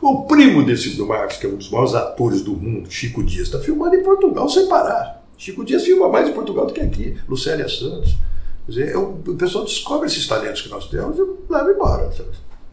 O 0.00 0.26
primo 0.26 0.64
desse 0.64 0.90
do 0.90 1.04
Marcos, 1.04 1.36
que 1.36 1.44
é 1.44 1.48
um 1.48 1.56
dos 1.56 1.68
maiores 1.72 1.92
atores 1.92 2.40
do 2.40 2.52
mundo, 2.52 2.88
Chico 2.88 3.20
Dias, 3.20 3.48
está 3.48 3.58
filmando 3.58 3.96
em 3.96 4.02
Portugal 4.04 4.48
sem 4.48 4.68
parar. 4.68 5.26
Chico 5.36 5.64
Dias 5.64 5.82
filma 5.82 6.08
mais 6.08 6.28
em 6.28 6.32
Portugal 6.32 6.66
do 6.66 6.72
que 6.72 6.80
aqui. 6.80 7.16
Lucélia 7.28 7.68
Santos. 7.68 8.16
Quer 8.64 8.70
dizer, 8.70 8.92
é 8.92 8.96
o 8.96 9.14
pessoal 9.36 9.64
descobre 9.64 10.06
esses 10.06 10.24
talentos 10.24 10.62
que 10.62 10.68
nós 10.68 10.88
temos 10.88 11.18
e 11.18 11.52
leva 11.52 11.72
embora. 11.72 12.12
Sabe? 12.12 12.28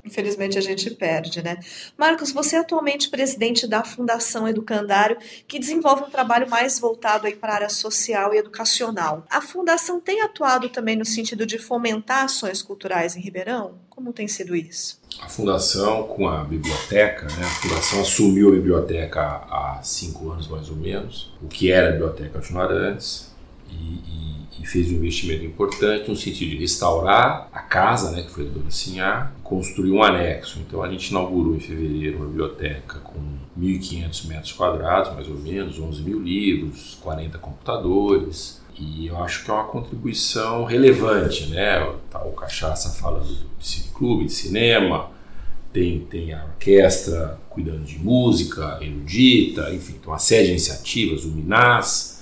Infelizmente 0.07 0.57
a 0.57 0.61
gente 0.61 0.89
perde, 0.91 1.43
né? 1.43 1.59
Marcos, 1.97 2.31
você 2.31 2.55
é 2.55 2.59
atualmente 2.59 3.09
presidente 3.09 3.67
da 3.67 3.83
Fundação 3.83 4.47
Educandário, 4.47 5.17
que 5.47 5.59
desenvolve 5.59 6.03
um 6.03 6.09
trabalho 6.09 6.49
mais 6.49 6.79
voltado 6.79 7.27
aí 7.27 7.35
para 7.35 7.51
a 7.51 7.55
área 7.55 7.69
social 7.69 8.33
e 8.33 8.37
educacional. 8.37 9.25
A 9.29 9.41
fundação 9.41 9.99
tem 9.99 10.21
atuado 10.21 10.69
também 10.69 10.95
no 10.95 11.05
sentido 11.05 11.45
de 11.45 11.57
fomentar 11.57 12.23
ações 12.23 12.61
culturais 12.61 13.15
em 13.15 13.21
Ribeirão? 13.21 13.75
Como 13.89 14.13
tem 14.13 14.27
sido 14.27 14.55
isso? 14.55 14.99
A 15.21 15.27
fundação 15.27 16.03
com 16.03 16.27
a 16.27 16.43
biblioteca, 16.43 17.25
né? 17.25 17.43
A 17.43 17.61
fundação 17.61 18.01
assumiu 18.01 18.49
a 18.49 18.51
biblioteca 18.51 19.21
há 19.21 19.79
cinco 19.83 20.31
anos 20.31 20.47
mais 20.47 20.69
ou 20.69 20.75
menos. 20.75 21.33
O 21.41 21.47
que 21.47 21.71
era 21.71 21.89
a 21.89 21.91
biblioteca 21.91 22.39
continuar 22.39 22.71
antes 22.71 23.31
e, 23.69 23.73
e 23.73 24.36
e 24.59 24.65
fez 24.65 24.91
um 24.91 24.95
investimento 24.95 25.45
importante 25.45 26.09
no 26.09 26.15
sentido 26.15 26.51
de 26.51 26.57
restaurar 26.57 27.47
a 27.51 27.59
casa, 27.59 28.11
né, 28.11 28.23
que 28.23 28.31
foi 28.31 28.45
do 28.45 28.59
Dona 28.59 28.71
Sinhá, 28.71 29.31
construir 29.43 29.91
um 29.91 30.03
anexo. 30.03 30.59
Então 30.59 30.81
a 30.81 30.89
gente 30.89 31.09
inaugurou 31.09 31.55
em 31.55 31.59
fevereiro 31.59 32.17
uma 32.17 32.27
biblioteca 32.27 32.99
com 32.99 33.19
1.500 33.59 34.27
metros 34.27 34.51
quadrados, 34.53 35.13
mais 35.13 35.27
ou 35.27 35.37
menos, 35.37 35.79
11 35.79 36.01
mil 36.01 36.19
livros, 36.19 36.97
40 37.01 37.37
computadores. 37.37 38.61
E 38.79 39.07
eu 39.07 39.17
acho 39.23 39.43
que 39.43 39.49
é 39.49 39.53
uma 39.53 39.63
contribuição 39.63 40.63
relevante, 40.63 41.47
né? 41.47 41.79
Tá, 42.11 42.23
o 42.23 42.31
Cachaça 42.33 42.89
fala 42.91 43.19
do 43.19 43.37
cineclube, 43.59 44.25
de 44.25 44.33
cinema, 44.33 45.09
tem, 45.73 45.99
tem 46.01 46.33
a 46.33 46.43
orquestra 46.45 47.39
cuidando 47.49 47.83
de 47.83 47.97
música, 47.97 48.77
erudita, 48.81 49.73
enfim, 49.73 49.93
tem 49.93 50.07
uma 50.07 50.19
série 50.19 50.45
de 50.45 50.51
iniciativas, 50.51 51.25
o 51.25 51.29
Minas, 51.29 52.16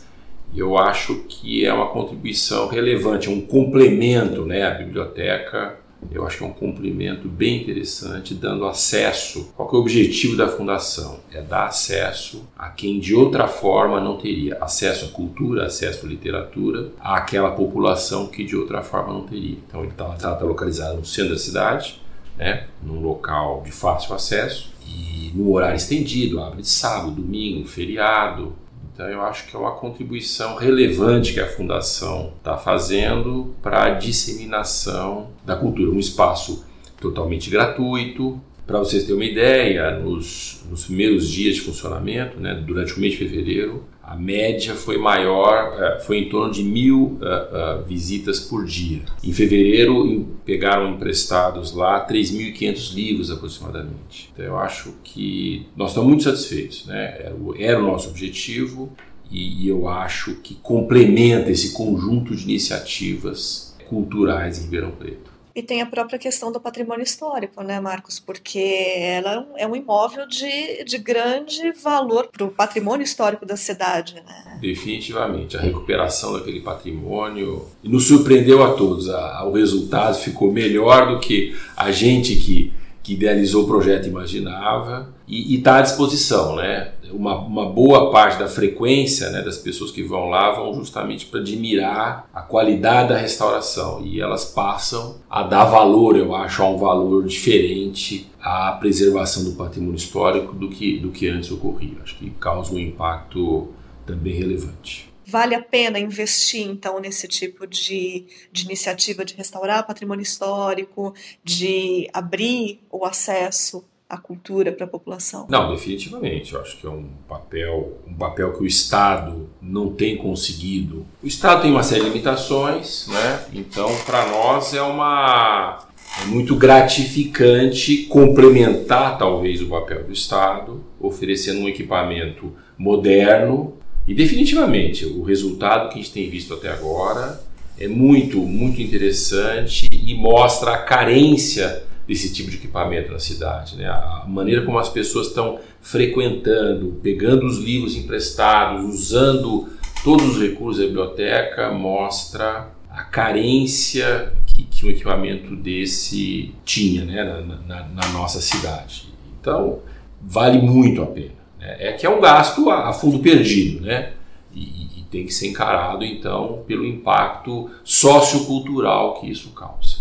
eu 0.56 0.78
acho 0.78 1.24
que 1.28 1.66
é 1.66 1.74
uma 1.74 1.88
contribuição 1.88 2.68
relevante, 2.68 3.30
um 3.30 3.42
complemento, 3.42 4.46
né? 4.46 4.64
A 4.64 4.72
biblioteca 4.72 5.78
eu 6.12 6.26
acho 6.26 6.38
que 6.38 6.44
é 6.44 6.48
um 6.48 6.54
cumprimento 6.54 7.28
bem 7.28 7.62
interessante, 7.62 8.34
dando 8.34 8.66
acesso. 8.66 9.52
Qual 9.56 9.70
é 9.70 9.76
o 9.76 9.80
objetivo 9.80 10.36
da 10.36 10.48
fundação? 10.48 11.20
É 11.32 11.42
dar 11.42 11.68
acesso 11.68 12.48
a 12.58 12.70
quem 12.70 13.00
de 13.00 13.16
outra 13.16 13.48
forma 13.48 14.00
não 14.00 14.18
teria 14.18 14.58
acesso 14.62 15.06
à 15.06 15.08
cultura, 15.10 15.66
acesso 15.66 16.06
à 16.06 16.10
literatura, 16.10 16.92
àquela 17.00 17.52
população 17.52 18.28
que 18.28 18.44
de 18.44 18.56
outra 18.56 18.82
forma 18.82 19.14
não 19.14 19.24
teria. 19.24 19.58
Então 19.68 19.82
ele 19.82 19.92
está 19.92 20.06
tá, 20.06 20.36
tá 20.36 20.46
localizado 20.46 20.98
no 20.98 21.06
centro 21.06 21.32
da 21.32 21.40
cidade, 21.40 22.02
né, 22.38 22.68
num 22.84 23.02
local 23.02 23.64
de 23.66 23.72
fácil 23.72 24.14
acesso 24.14 24.74
e 24.86 25.32
no 25.34 25.52
horário 25.54 25.78
estendido, 25.78 26.42
abre 26.42 26.62
de 26.62 26.68
sábado, 26.68 27.12
domingo, 27.12 27.68
feriado, 27.68 28.54
então, 28.96 29.10
eu 29.10 29.22
acho 29.22 29.48
que 29.48 29.56
é 29.58 29.60
uma 29.60 29.74
contribuição 29.74 30.56
relevante 30.56 31.34
que 31.34 31.42
a 31.42 31.48
Fundação 31.48 32.32
está 32.38 32.56
fazendo 32.56 33.54
para 33.62 33.84
a 33.84 33.90
disseminação 33.90 35.32
da 35.46 35.54
cultura. 35.54 35.92
Um 35.92 36.00
espaço 36.00 36.66
totalmente 36.98 37.50
gratuito. 37.50 38.40
Para 38.66 38.80
vocês 38.80 39.04
terem 39.04 39.18
uma 39.18 39.26
ideia, 39.26 40.00
nos, 40.00 40.64
nos 40.70 40.86
primeiros 40.86 41.30
dias 41.30 41.56
de 41.56 41.62
funcionamento, 41.62 42.40
né, 42.40 42.56
durante 42.56 42.94
o 42.94 43.02
mês 43.02 43.12
de 43.12 43.20
fevereiro, 43.20 43.84
a 44.08 44.16
média 44.16 44.76
foi 44.76 44.98
maior, 45.00 45.82
é, 45.82 46.00
foi 46.00 46.20
em 46.20 46.30
torno 46.30 46.54
de 46.54 46.64
mil 46.64 47.18
uh, 47.20 47.80
uh, 47.80 47.84
visitas 47.86 48.40
por 48.40 48.64
dia. 48.64 49.02
Em 49.24 49.34
fevereiro, 49.34 50.28
pegaram 50.46 50.94
emprestados 50.94 51.74
lá 51.74 52.06
3.500 52.08 52.94
livros 52.94 53.32
aproximadamente. 53.32 54.30
Então, 54.32 54.46
eu 54.46 54.58
acho 54.60 54.94
que 55.04 55.66
nós 55.76 55.90
estamos 55.90 56.08
muito 56.08 56.24
satisfeitos. 56.24 56.86
Né? 56.86 57.32
Era, 57.58 57.80
o, 57.80 57.86
nosso 57.86 58.10
objetivo 58.10 58.92
e 59.32 59.68
eu 59.68 59.88
acho 59.88 60.36
que 60.36 60.56
complementa 60.56 61.50
esse 61.50 61.74
conjunto 61.74 62.36
de 62.36 62.44
iniciativas 62.44 63.76
culturais 63.90 64.60
em 64.60 64.64
Ribeirão 64.64 64.92
Preto. 64.92 65.35
E 65.56 65.64
tem 65.64 65.82
a 65.82 65.86
própria 65.86 66.20
questão 66.20 66.52
do 66.52 66.60
patrimônio 66.60 67.04
histórico, 67.04 67.64
né, 67.64 67.80
Marcos? 67.80 68.20
Porque 68.20 68.60
ela 68.60 69.48
é 69.56 69.66
um 69.66 69.74
imóvel 69.74 70.28
de, 70.28 70.84
de 70.84 70.98
grande 70.98 71.72
valor 71.72 72.28
para 72.28 72.46
o 72.46 72.50
patrimônio 72.50 73.06
histórico 73.06 73.46
da 73.46 73.56
cidade, 73.56 74.16
né? 74.16 74.58
Definitivamente. 74.60 75.56
A 75.56 75.62
recuperação 75.62 76.34
daquele 76.34 76.60
patrimônio 76.60 77.66
nos 77.82 78.06
surpreendeu 78.06 78.64
a 78.64 78.74
todos. 78.74 79.08
O 79.08 79.52
resultado 79.52 80.18
ficou 80.18 80.52
melhor 80.52 81.14
do 81.14 81.22
que 81.22 81.56
a 81.78 81.90
gente 81.90 82.36
que 82.36 82.74
que 83.06 83.14
idealizou 83.14 83.66
o 83.66 83.68
projeto 83.68 84.08
imaginava 84.08 85.14
e 85.28 85.56
está 85.56 85.78
à 85.78 85.82
disposição, 85.82 86.56
né? 86.56 86.94
Uma, 87.12 87.40
uma, 87.40 87.70
boa 87.70 88.12
parte 88.12 88.38
da 88.38 88.48
frequência 88.48 89.30
né, 89.30 89.42
das 89.42 89.58
pessoas 89.58 89.92
que 89.92 90.04
vão 90.04 90.30
lá 90.30 90.52
vão 90.52 90.74
justamente 90.74 91.26
para 91.26 91.40
admirar 91.40 92.30
a 92.34 92.42
qualidade 92.42 93.10
da 93.10 93.18
restauração 93.18 94.06
e 94.06 94.20
elas 94.20 94.46
passam 94.46 95.18
a 95.30 95.44
dar 95.44 95.66
valor, 95.66 96.16
eu 96.16 96.36
acho, 96.36 96.64
a 96.64 96.70
um 96.70 96.78
valor 96.78 97.26
diferente 97.26 98.30
à 98.42 98.72
preservação 98.74 99.44
do 99.44 99.54
patrimônio 99.54 99.98
histórico 99.98 100.54
do 100.54 100.70
que, 100.70 100.98
do 100.98 101.12
que 101.12 101.28
antes 101.28 101.52
ocorria. 101.52 101.98
Acho 102.04 102.18
que 102.18 102.30
causa 102.32 102.74
um 102.74 102.80
impacto 102.80 103.70
também 104.06 104.34
relevante. 104.34 105.14
Vale 105.28 105.56
a 105.56 105.62
pena 105.62 105.98
investir, 105.98 106.68
então, 106.68 107.00
nesse 107.00 107.28
tipo 107.28 107.66
de, 107.66 108.28
de 108.52 108.66
iniciativa 108.66 109.26
de 109.26 109.34
restaurar 109.34 109.86
patrimônio 109.86 110.22
histórico, 110.22 111.16
de 111.44 112.08
abrir 112.14 112.80
o 112.92 113.04
acesso 113.04 113.84
à 114.16 114.18
cultura 114.18 114.72
para 114.72 114.86
a 114.86 114.90
população? 114.90 115.46
Não, 115.50 115.72
definitivamente. 115.72 116.54
Eu 116.54 116.62
acho 116.62 116.78
que 116.78 116.88
é 116.88 116.90
um 116.90 117.06
papel, 117.28 118.00
um 118.08 118.14
papel 118.14 118.54
que 118.54 118.64
o 118.64 118.66
Estado 118.66 119.50
não 119.62 119.90
tem 119.90 120.18
conseguido. 120.18 121.06
O 121.22 121.28
Estado 121.28 121.62
tem 121.62 121.72
uma 121.72 121.84
série 121.84 122.02
de 122.02 122.10
limitações, 122.10 123.08
né? 123.08 123.46
Então, 123.54 123.90
para 124.06 124.28
nós 124.28 124.74
é 124.74 124.82
uma 124.82 125.86
é 126.22 126.26
muito 126.26 126.56
gratificante 126.56 128.04
complementar 128.04 129.18
talvez 129.18 129.62
o 129.62 129.68
papel 129.68 130.06
do 130.06 130.14
Estado, 130.14 130.82
oferecendo 131.00 131.60
um 131.60 131.68
equipamento 131.68 132.54
moderno 132.78 133.74
e 134.08 134.14
definitivamente 134.14 135.06
o 135.06 135.24
resultado 135.24 135.90
que 135.90 135.96
a 135.96 135.98
gente 135.98 136.14
tem 136.14 136.30
visto 136.30 136.54
até 136.54 136.70
agora 136.70 137.42
é 137.78 137.88
muito, 137.88 138.38
muito 138.40 138.82
interessante 138.82 139.88
e 139.92 140.14
mostra 140.14 140.72
a 140.72 140.78
carência 140.78 141.84
desse 142.08 142.34
tipo 142.34 142.50
de 142.50 142.58
equipamento 142.58 143.12
na 143.12 143.20
cidade. 143.20 143.78
Né? 143.78 143.88
A 143.88 144.26
maneira 144.28 144.64
como 144.64 144.78
as 144.78 144.90
pessoas 144.90 145.28
estão 145.28 145.60
frequentando, 145.82 147.00
pegando 147.02 147.46
os 147.46 147.58
livros 147.58 147.96
emprestados, 147.96 148.86
usando 148.86 149.70
todos 150.04 150.36
os 150.36 150.42
recursos 150.42 150.82
da 150.82 150.88
biblioteca, 150.88 151.72
mostra 151.72 152.70
a 152.90 153.04
carência 153.04 154.34
que, 154.46 154.64
que 154.64 154.86
um 154.86 154.90
equipamento 154.90 155.56
desse 155.56 156.54
tinha 156.64 157.04
né? 157.04 157.24
na, 157.24 157.42
na, 157.42 157.88
na 157.88 158.08
nossa 158.10 158.40
cidade. 158.40 159.10
Então, 159.40 159.80
vale 160.22 160.60
muito 160.60 161.02
a 161.02 161.06
pena. 161.06 161.36
É, 161.60 161.90
é 161.90 161.94
que 161.94 162.06
é 162.06 162.10
um 162.10 162.22
gasto 162.22 162.70
a, 162.70 162.90
a 162.90 162.94
fundo 162.94 163.20
perdido, 163.20 163.82
né? 163.82 164.14
E, 164.54 164.60
e, 165.00 165.06
tem 165.12 165.26
que 165.26 165.34
ser 165.34 165.48
encarado, 165.48 166.04
então, 166.04 166.64
pelo 166.68 166.86
impacto 166.86 167.70
sociocultural 167.86 169.20
que 169.20 169.30
isso 169.30 169.52
causa. 169.52 169.95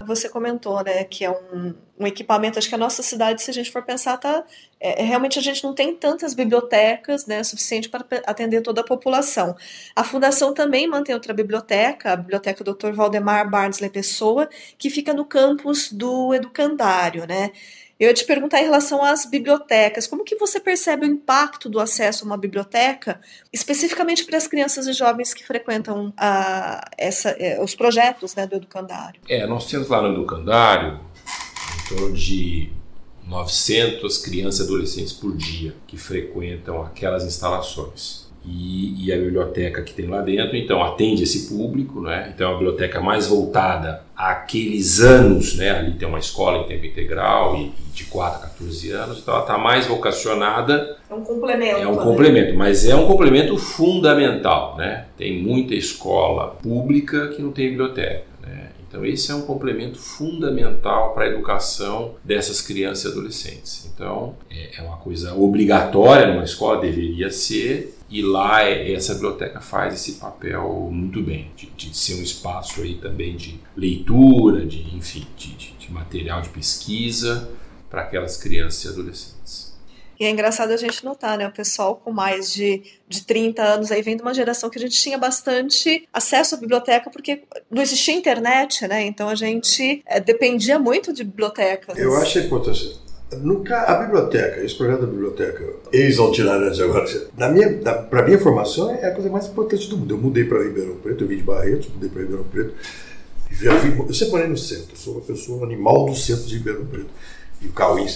Você 0.00 0.28
comentou, 0.28 0.82
né, 0.82 1.04
que 1.04 1.24
é 1.24 1.30
um, 1.30 1.74
um 1.98 2.06
equipamento, 2.06 2.58
acho 2.58 2.68
que 2.68 2.74
a 2.74 2.78
nossa 2.78 3.02
cidade, 3.02 3.42
se 3.42 3.50
a 3.50 3.54
gente 3.54 3.70
for 3.70 3.82
pensar, 3.82 4.16
tá, 4.16 4.44
é, 4.80 5.02
é 5.02 5.04
realmente 5.04 5.38
a 5.38 5.42
gente 5.42 5.62
não 5.62 5.74
tem 5.74 5.94
tantas 5.94 6.34
bibliotecas, 6.34 7.26
né, 7.26 7.42
suficiente 7.44 7.88
para 7.88 8.04
atender 8.26 8.60
toda 8.62 8.80
a 8.80 8.84
população. 8.84 9.56
A 9.94 10.02
Fundação 10.02 10.52
também 10.52 10.86
mantém 10.88 11.14
outra 11.14 11.32
biblioteca, 11.32 12.12
a 12.12 12.16
Biblioteca 12.16 12.64
Dr. 12.64 12.92
Valdemar 12.92 13.48
Barnsley 13.48 13.90
Pessoa, 13.90 14.48
que 14.76 14.90
fica 14.90 15.14
no 15.14 15.24
campus 15.24 15.92
do 15.92 16.34
Educandário, 16.34 17.26
né, 17.26 17.52
eu 18.04 18.08
ia 18.08 18.14
te 18.14 18.24
perguntar 18.24 18.60
em 18.60 18.64
relação 18.64 19.02
às 19.02 19.24
bibliotecas. 19.24 20.06
Como 20.06 20.24
que 20.24 20.36
você 20.36 20.60
percebe 20.60 21.06
o 21.06 21.08
impacto 21.08 21.68
do 21.68 21.80
acesso 21.80 22.24
a 22.24 22.26
uma 22.26 22.36
biblioteca, 22.36 23.20
especificamente 23.52 24.24
para 24.24 24.36
as 24.36 24.46
crianças 24.46 24.86
e 24.86 24.92
jovens 24.92 25.32
que 25.32 25.44
frequentam 25.44 26.12
a, 26.16 26.90
essa, 26.98 27.30
é, 27.30 27.62
os 27.62 27.74
projetos 27.74 28.34
né, 28.34 28.46
do 28.46 28.56
Educandário? 28.56 29.20
É, 29.28 29.46
nós 29.46 29.66
temos 29.66 29.88
lá 29.88 30.02
no 30.02 30.12
Educandário 30.12 31.00
em 31.80 31.88
torno 31.88 32.12
de 32.12 32.70
900 33.26 34.18
crianças 34.18 34.60
e 34.60 34.62
adolescentes 34.64 35.12
por 35.12 35.34
dia 35.36 35.74
que 35.86 35.96
frequentam 35.96 36.82
aquelas 36.82 37.24
instalações 37.24 38.23
e, 38.46 39.06
e, 39.06 39.12
a 39.12 39.16
biblioteca 39.16 39.82
que 39.82 39.94
tem 39.94 40.06
lá 40.06 40.20
dentro, 40.20 40.56
então 40.56 40.82
atende 40.82 41.22
esse 41.22 41.48
público, 41.48 42.00
né? 42.00 42.30
Então 42.34 42.46
é 42.46 42.50
uma 42.50 42.58
biblioteca 42.58 43.00
mais 43.00 43.26
voltada 43.26 44.02
àqueles 44.14 45.00
anos, 45.00 45.56
né? 45.56 45.70
Ali 45.70 45.92
tem 45.92 46.06
uma 46.06 46.18
escola 46.18 46.58
em 46.58 46.68
tempo 46.68 46.84
integral 46.84 47.56
e, 47.56 47.72
de 47.92 48.04
4 48.04 48.38
a 48.38 48.48
14 48.48 48.90
anos, 48.90 49.18
então 49.20 49.34
ela 49.34 49.42
está 49.44 49.56
mais 49.56 49.86
vocacionada. 49.86 50.96
É 51.08 51.14
um 51.14 51.22
complemento. 51.22 51.80
É 51.80 51.86
um 51.86 51.96
né? 51.96 52.02
complemento, 52.02 52.54
mas 52.54 52.86
é 52.86 52.94
um 52.94 53.06
complemento 53.06 53.56
fundamental, 53.56 54.76
né? 54.76 55.06
Tem 55.16 55.42
muita 55.42 55.74
escola 55.74 56.56
pública 56.62 57.28
que 57.28 57.40
não 57.40 57.50
tem 57.50 57.70
biblioteca. 57.70 58.33
Então, 58.94 59.04
esse 59.04 59.32
é 59.32 59.34
um 59.34 59.42
complemento 59.42 59.98
fundamental 59.98 61.14
para 61.14 61.24
a 61.24 61.26
educação 61.26 62.14
dessas 62.22 62.60
crianças 62.60 63.04
e 63.04 63.08
adolescentes. 63.08 63.90
Então, 63.92 64.36
é, 64.48 64.78
é 64.78 64.82
uma 64.82 64.98
coisa 64.98 65.34
obrigatória 65.34 66.28
numa 66.28 66.44
escola, 66.44 66.80
deveria 66.80 67.28
ser, 67.28 67.98
e 68.08 68.22
lá 68.22 68.62
é, 68.62 68.92
essa 68.92 69.14
biblioteca 69.14 69.60
faz 69.60 69.94
esse 69.94 70.12
papel 70.12 70.88
muito 70.92 71.20
bem, 71.20 71.50
de, 71.56 71.66
de 71.70 71.96
ser 71.96 72.14
um 72.14 72.22
espaço 72.22 72.82
aí 72.82 72.94
também 72.94 73.36
de 73.36 73.58
leitura, 73.76 74.64
de 74.64 74.96
enfim, 74.96 75.26
de, 75.36 75.56
de 75.76 75.92
material 75.92 76.40
de 76.40 76.50
pesquisa 76.50 77.50
para 77.90 78.02
aquelas 78.02 78.36
crianças 78.36 78.84
e 78.84 78.88
adolescentes. 78.88 79.33
E 80.18 80.24
é 80.24 80.30
engraçado 80.30 80.72
a 80.72 80.76
gente 80.76 81.04
notar, 81.04 81.36
né? 81.36 81.46
O 81.46 81.52
pessoal 81.52 81.96
com 81.96 82.12
mais 82.12 82.52
de, 82.52 82.82
de 83.08 83.24
30 83.24 83.62
anos 83.62 83.90
aí 83.90 84.02
vem 84.02 84.16
de 84.16 84.22
uma 84.22 84.34
geração 84.34 84.70
que 84.70 84.78
a 84.78 84.80
gente 84.80 85.00
tinha 85.00 85.18
bastante 85.18 86.08
acesso 86.12 86.54
à 86.54 86.58
biblioteca, 86.58 87.10
porque 87.10 87.42
não 87.70 87.82
existia 87.82 88.14
internet, 88.14 88.86
né? 88.86 89.04
Então 89.04 89.28
a 89.28 89.34
gente 89.34 90.02
é, 90.06 90.20
dependia 90.20 90.78
muito 90.78 91.12
de 91.12 91.24
bibliotecas. 91.24 91.98
Eu 91.98 92.16
acho 92.16 92.38
importante 92.38 93.04
Nunca, 93.40 93.82
a 93.82 93.94
biblioteca, 94.04 94.60
esse 94.60 94.76
projeto 94.76 95.00
da 95.00 95.06
biblioteca, 95.06 95.64
eles 95.92 96.16
vão 96.16 96.30
tirar 96.30 96.62
antes 96.62 96.78
agora. 96.80 97.04
Na 97.36 97.48
minha, 97.48 97.72
para 97.78 98.22
minha 98.22 98.38
formação, 98.38 98.90
é 98.90 99.06
a 99.06 99.10
coisa 99.12 99.28
mais 99.30 99.46
importante 99.46 99.88
do 99.88 99.96
mundo. 99.96 100.14
Eu 100.14 100.18
mudei 100.18 100.44
para 100.44 100.62
Ribeirão 100.62 100.96
Preto, 100.96 101.24
eu 101.24 101.28
vim 101.28 101.36
de 101.38 101.42
Barretos, 101.42 101.88
mudei 101.88 102.08
para 102.08 102.22
Ribeirão 102.22 102.44
Preto. 102.44 102.74
Eu, 103.60 103.78
fui, 103.78 104.06
eu 104.08 104.14
sempre 104.14 104.32
morei 104.32 104.48
no 104.48 104.56
centro, 104.56 104.96
sou 104.96 105.14
uma 105.14 105.22
pessoa 105.22 105.64
animal 105.64 106.06
do 106.06 106.14
centro 106.14 106.44
de 106.44 106.58
Ribeirão 106.58 106.86
Preto. 106.86 107.10
E 107.60 107.66
o 107.66 107.72
Cauim 107.72 108.06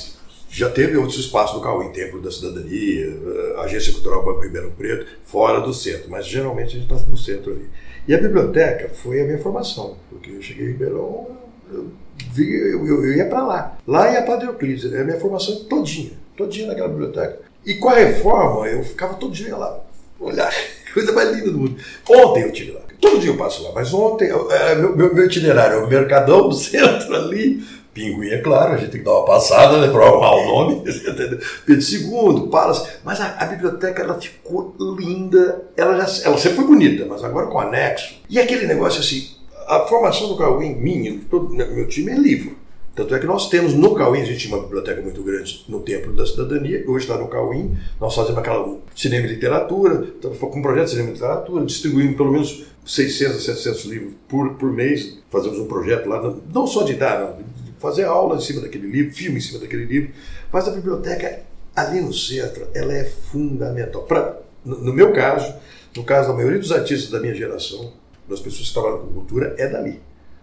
já 0.51 0.71
teve 0.71 0.97
outros 0.97 1.19
espaços 1.19 1.57
do 1.57 1.63
Cauim, 1.63 1.91
Templo 1.91 2.21
da 2.21 2.31
Cidadania, 2.31 3.07
eh, 3.07 3.55
Agência 3.59 3.93
Cultural 3.93 4.25
Banco 4.25 4.41
Ribeirão 4.41 4.71
Preto, 4.71 5.07
fora 5.25 5.61
do 5.61 5.75
centro, 5.75 6.11
mas 6.11 6.27
geralmente 6.27 6.69
a 6.69 6.81
gente 6.81 6.93
está 6.93 7.11
no 7.11 7.17
centro 7.17 7.53
ali. 7.53 7.69
E 8.07 8.15
a 8.15 8.19
biblioteca 8.19 8.89
foi 8.89 9.21
a 9.21 9.25
minha 9.25 9.39
formação, 9.39 9.97
porque 10.09 10.31
eu 10.31 10.41
cheguei 10.41 10.67
em 10.67 10.73
Ribeirão, 10.73 11.29
eu 11.71 11.91
eu, 12.37 12.87
eu, 12.87 13.17
ia 13.17 13.27
para 13.27 13.47
lá. 13.47 13.79
Lá 13.87 14.13
ia 14.13 14.23
Padre 14.23 14.47
Euclides, 14.47 14.93
a 14.93 15.05
minha 15.05 15.19
formação 15.19 15.65
todinha, 15.65 16.13
todinha 16.37 16.67
naquela 16.67 16.89
biblioteca. 16.89 17.41
E 17.65 17.75
com 17.75 17.89
a 17.89 17.95
reforma, 17.95 18.67
eu 18.69 18.83
ficava 18.83 19.15
todo 19.15 19.33
dia 19.33 19.57
lá, 19.57 19.81
olhar, 20.19 20.53
coisa 20.93 21.13
mais 21.13 21.31
linda 21.31 21.51
do 21.51 21.59
mundo. 21.59 21.77
Ontem 22.09 22.43
eu 22.43 22.53
tive 22.53 22.73
lá. 22.73 22.81
todo 23.01 23.21
dia 23.21 23.31
eu 23.31 23.37
passo 23.37 23.63
lá, 23.63 23.73
mas 23.75 23.93
ontem, 23.93 24.31
é, 24.51 24.75
meu, 24.75 24.97
meu, 24.97 25.15
meu 25.15 25.27
itinerário 25.27 25.79
é 25.79 25.83
o 25.83 25.89
Mercadão, 25.89 26.49
do 26.49 26.55
centro 26.57 27.15
ali, 27.15 27.63
Pinguim, 27.99 28.29
é 28.29 28.39
claro, 28.39 28.75
a 28.75 28.77
gente 28.77 28.91
tem 28.91 29.01
que 29.01 29.05
dar 29.05 29.15
uma 29.15 29.25
passada 29.25 29.81
né, 29.81 29.89
para 29.89 30.15
honrar 30.15 30.35
o 30.35 30.47
nome, 30.47 30.83
Pedro 31.67 31.85
II, 31.85 32.49
Palas, 32.49 32.87
mas 33.05 33.21
a, 33.21 33.37
a, 33.41 33.47
biblioteca 33.47 34.03
ela 34.03 34.15
ficou 34.21 34.73
linda, 34.79 35.65
ela, 35.77 35.97
já, 35.97 36.29
ela 36.29 36.39
sempre 36.39 36.59
foi 36.59 36.67
bonita, 36.67 37.05
mas 37.07 37.25
agora 37.25 37.49
com 37.49 37.59
anexo. 37.59 38.15
E 38.31 38.39
aquele 38.39 38.67
negócio 38.67 39.01
assim, 39.01 39.31
a 39.67 39.81
formação 39.81 40.29
do 40.29 40.37
Cauim, 40.37 40.77
minha, 40.77 41.19
todo 41.29 41.53
meu 41.53 41.89
time 41.89 42.13
é 42.13 42.17
livro. 42.17 42.57
Tanto 42.95 43.15
é 43.15 43.19
que 43.19 43.27
nós 43.27 43.49
temos 43.49 43.75
no 43.75 43.95
Cauim, 43.95 44.21
a 44.21 44.25
gente 44.25 44.39
tinha 44.39 44.57
uma 44.57 44.63
biblioteca 44.63 45.03
muito 45.03 45.23
grande 45.23 45.65
no 45.69 45.81
Templo 45.81 46.13
da 46.13 46.25
Cidadania, 46.25 46.85
hoje 46.87 47.05
está 47.05 47.19
no 47.19 47.29
Cauim, 47.29 47.77
nós 48.01 48.15
fazemos 48.15 48.39
aquela 48.39 48.77
cinema 48.95 49.27
e 49.27 49.31
literatura, 49.31 50.09
estamos 50.15 50.39
com 50.39 50.59
um 50.59 50.63
projeto 50.63 50.85
de 50.85 50.91
cinema 50.91 51.11
e 51.11 51.13
literatura, 51.15 51.65
distribuímos 51.65 52.17
pelo 52.17 52.33
menos 52.33 52.65
600 52.85 53.37
a 53.37 53.41
700 53.41 53.85
livros 53.85 54.15
por, 54.29 54.55
por 54.55 54.73
mês, 54.73 55.19
fazemos 55.31 55.59
um 55.59 55.67
projeto 55.67 56.09
lá, 56.09 56.35
não 56.53 56.67
só 56.67 56.83
de 56.83 56.95
dar, 56.95 57.37
fazer 57.79 58.05
aula 58.05 58.37
em 58.37 58.41
cima 58.41 58.61
daquele 58.61 58.87
livro, 58.87 59.15
filme 59.15 59.39
em 59.39 59.41
cima 59.41 59.59
daquele 59.59 59.85
livro, 59.85 60.11
mas 60.53 60.67
a 60.69 60.71
biblioteca 60.71 61.41
ali 61.75 62.01
no 62.01 62.13
centro, 62.13 62.67
ela 62.75 62.93
é 62.93 63.05
fundamental. 63.05 64.03
Pra, 64.03 64.37
no 64.65 64.93
meu 64.93 65.13
caso, 65.13 65.55
no 65.97 66.05
caso 66.05 66.29
da 66.29 66.35
maioria 66.35 66.59
dos 66.59 66.73
artistas 66.73 67.11
da 67.11 67.21
minha 67.21 67.35
geração, 67.35 67.93
das 68.29 68.41
pessoas 68.41 68.69
que 68.69 68.75
trabalham 68.75 68.99
com 68.99 69.15
cultura, 69.15 69.55
é 69.59 69.69
dali. 69.69 70.01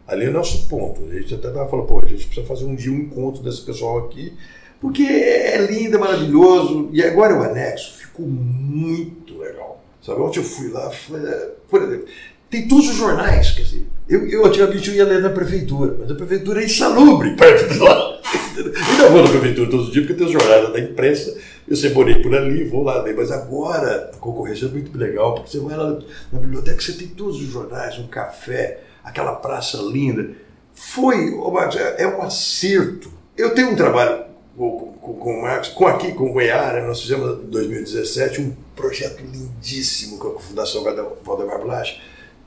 Ali 0.07 0.25
é 0.25 0.29
o 0.29 0.31
nosso 0.31 0.67
ponto. 0.67 1.03
A 1.03 1.13
gente 1.13 1.33
até 1.33 1.47
estava 1.47 1.69
falando, 1.69 1.87
pô, 1.87 1.99
a 1.99 2.05
gente 2.05 2.25
precisa 2.25 2.45
fazer 2.45 2.65
um 2.65 2.75
dia 2.75 2.91
um 2.91 2.99
encontro 2.99 3.43
desse 3.43 3.61
pessoal 3.61 4.05
aqui, 4.05 4.33
porque 4.79 5.03
é 5.03 5.57
lindo, 5.57 5.97
é 5.97 5.99
maravilhoso. 5.99 6.89
E 6.91 7.03
agora 7.03 7.37
o 7.37 7.43
anexo 7.43 7.97
ficou 7.97 8.25
muito 8.25 9.37
legal. 9.37 9.83
Sabe, 10.01 10.21
ontem 10.21 10.39
eu 10.39 10.43
fui 10.43 10.69
lá, 10.69 10.91
é, 10.91 11.51
por 11.67 11.81
exemplo, 11.81 12.05
tem 12.49 12.67
todos 12.67 12.89
os 12.89 12.95
jornais, 12.95 13.51
quer 13.51 13.63
dizer, 13.63 13.84
eu, 14.07 14.27
eu 14.29 14.45
antigamente 14.45 14.89
eu 14.89 14.95
ia 14.95 15.05
ler 15.05 15.21
na 15.21 15.29
prefeitura, 15.29 15.95
mas 15.99 16.11
a 16.11 16.15
prefeitura 16.15 16.61
é 16.61 16.65
insalubre 16.65 17.35
perto 17.35 17.73
de 17.73 17.79
lá. 17.79 18.19
Ainda 18.55 19.09
vou 19.09 19.23
na 19.23 19.29
prefeitura 19.29 19.69
todos 19.69 19.87
os 19.87 19.93
dias, 19.93 20.05
porque 20.05 20.17
tem 20.17 20.27
os 20.27 20.33
jornais 20.33 20.71
da 20.71 20.79
imprensa, 20.79 21.35
eu 21.67 21.75
sempre 21.75 21.95
morei 21.95 22.21
por 22.21 22.35
ali, 22.35 22.63
vou 22.65 22.83
lá 22.83 23.01
ler, 23.01 23.15
mas 23.15 23.31
agora 23.31 24.11
a 24.13 24.17
concorrência 24.17 24.67
é 24.67 24.69
muito 24.69 24.95
legal, 24.95 25.33
porque 25.33 25.49
você 25.49 25.59
vai 25.59 25.75
lá 25.75 25.99
na 26.31 26.39
biblioteca, 26.39 26.79
você 26.79 26.93
tem 26.93 27.07
todos 27.07 27.37
os 27.37 27.47
jornais, 27.47 27.97
um 27.97 28.07
café, 28.07 28.81
aquela 29.03 29.33
praça 29.35 29.77
linda. 29.77 30.29
Foi, 30.73 31.31
Marcos, 31.31 31.77
é, 31.77 32.03
é 32.03 32.07
um 32.07 32.21
acerto. 32.21 33.11
Eu 33.35 33.55
tenho 33.55 33.71
um 33.71 33.75
trabalho 33.75 34.25
com, 34.55 34.93
com, 35.01 35.13
com 35.13 35.39
o 35.39 35.41
Marcos, 35.41 35.69
com 35.69 35.87
aqui, 35.87 36.13
com 36.13 36.29
o 36.29 36.33
Goiara, 36.33 36.85
nós 36.85 37.01
fizemos 37.01 37.43
em 37.43 37.49
2017 37.49 38.41
um 38.41 38.53
projeto 38.75 39.21
lindíssimo 39.21 40.17
com 40.17 40.27
a 40.29 40.39
Fundação 40.39 40.83
Valdemar 41.23 41.61
Blas, 41.61 41.99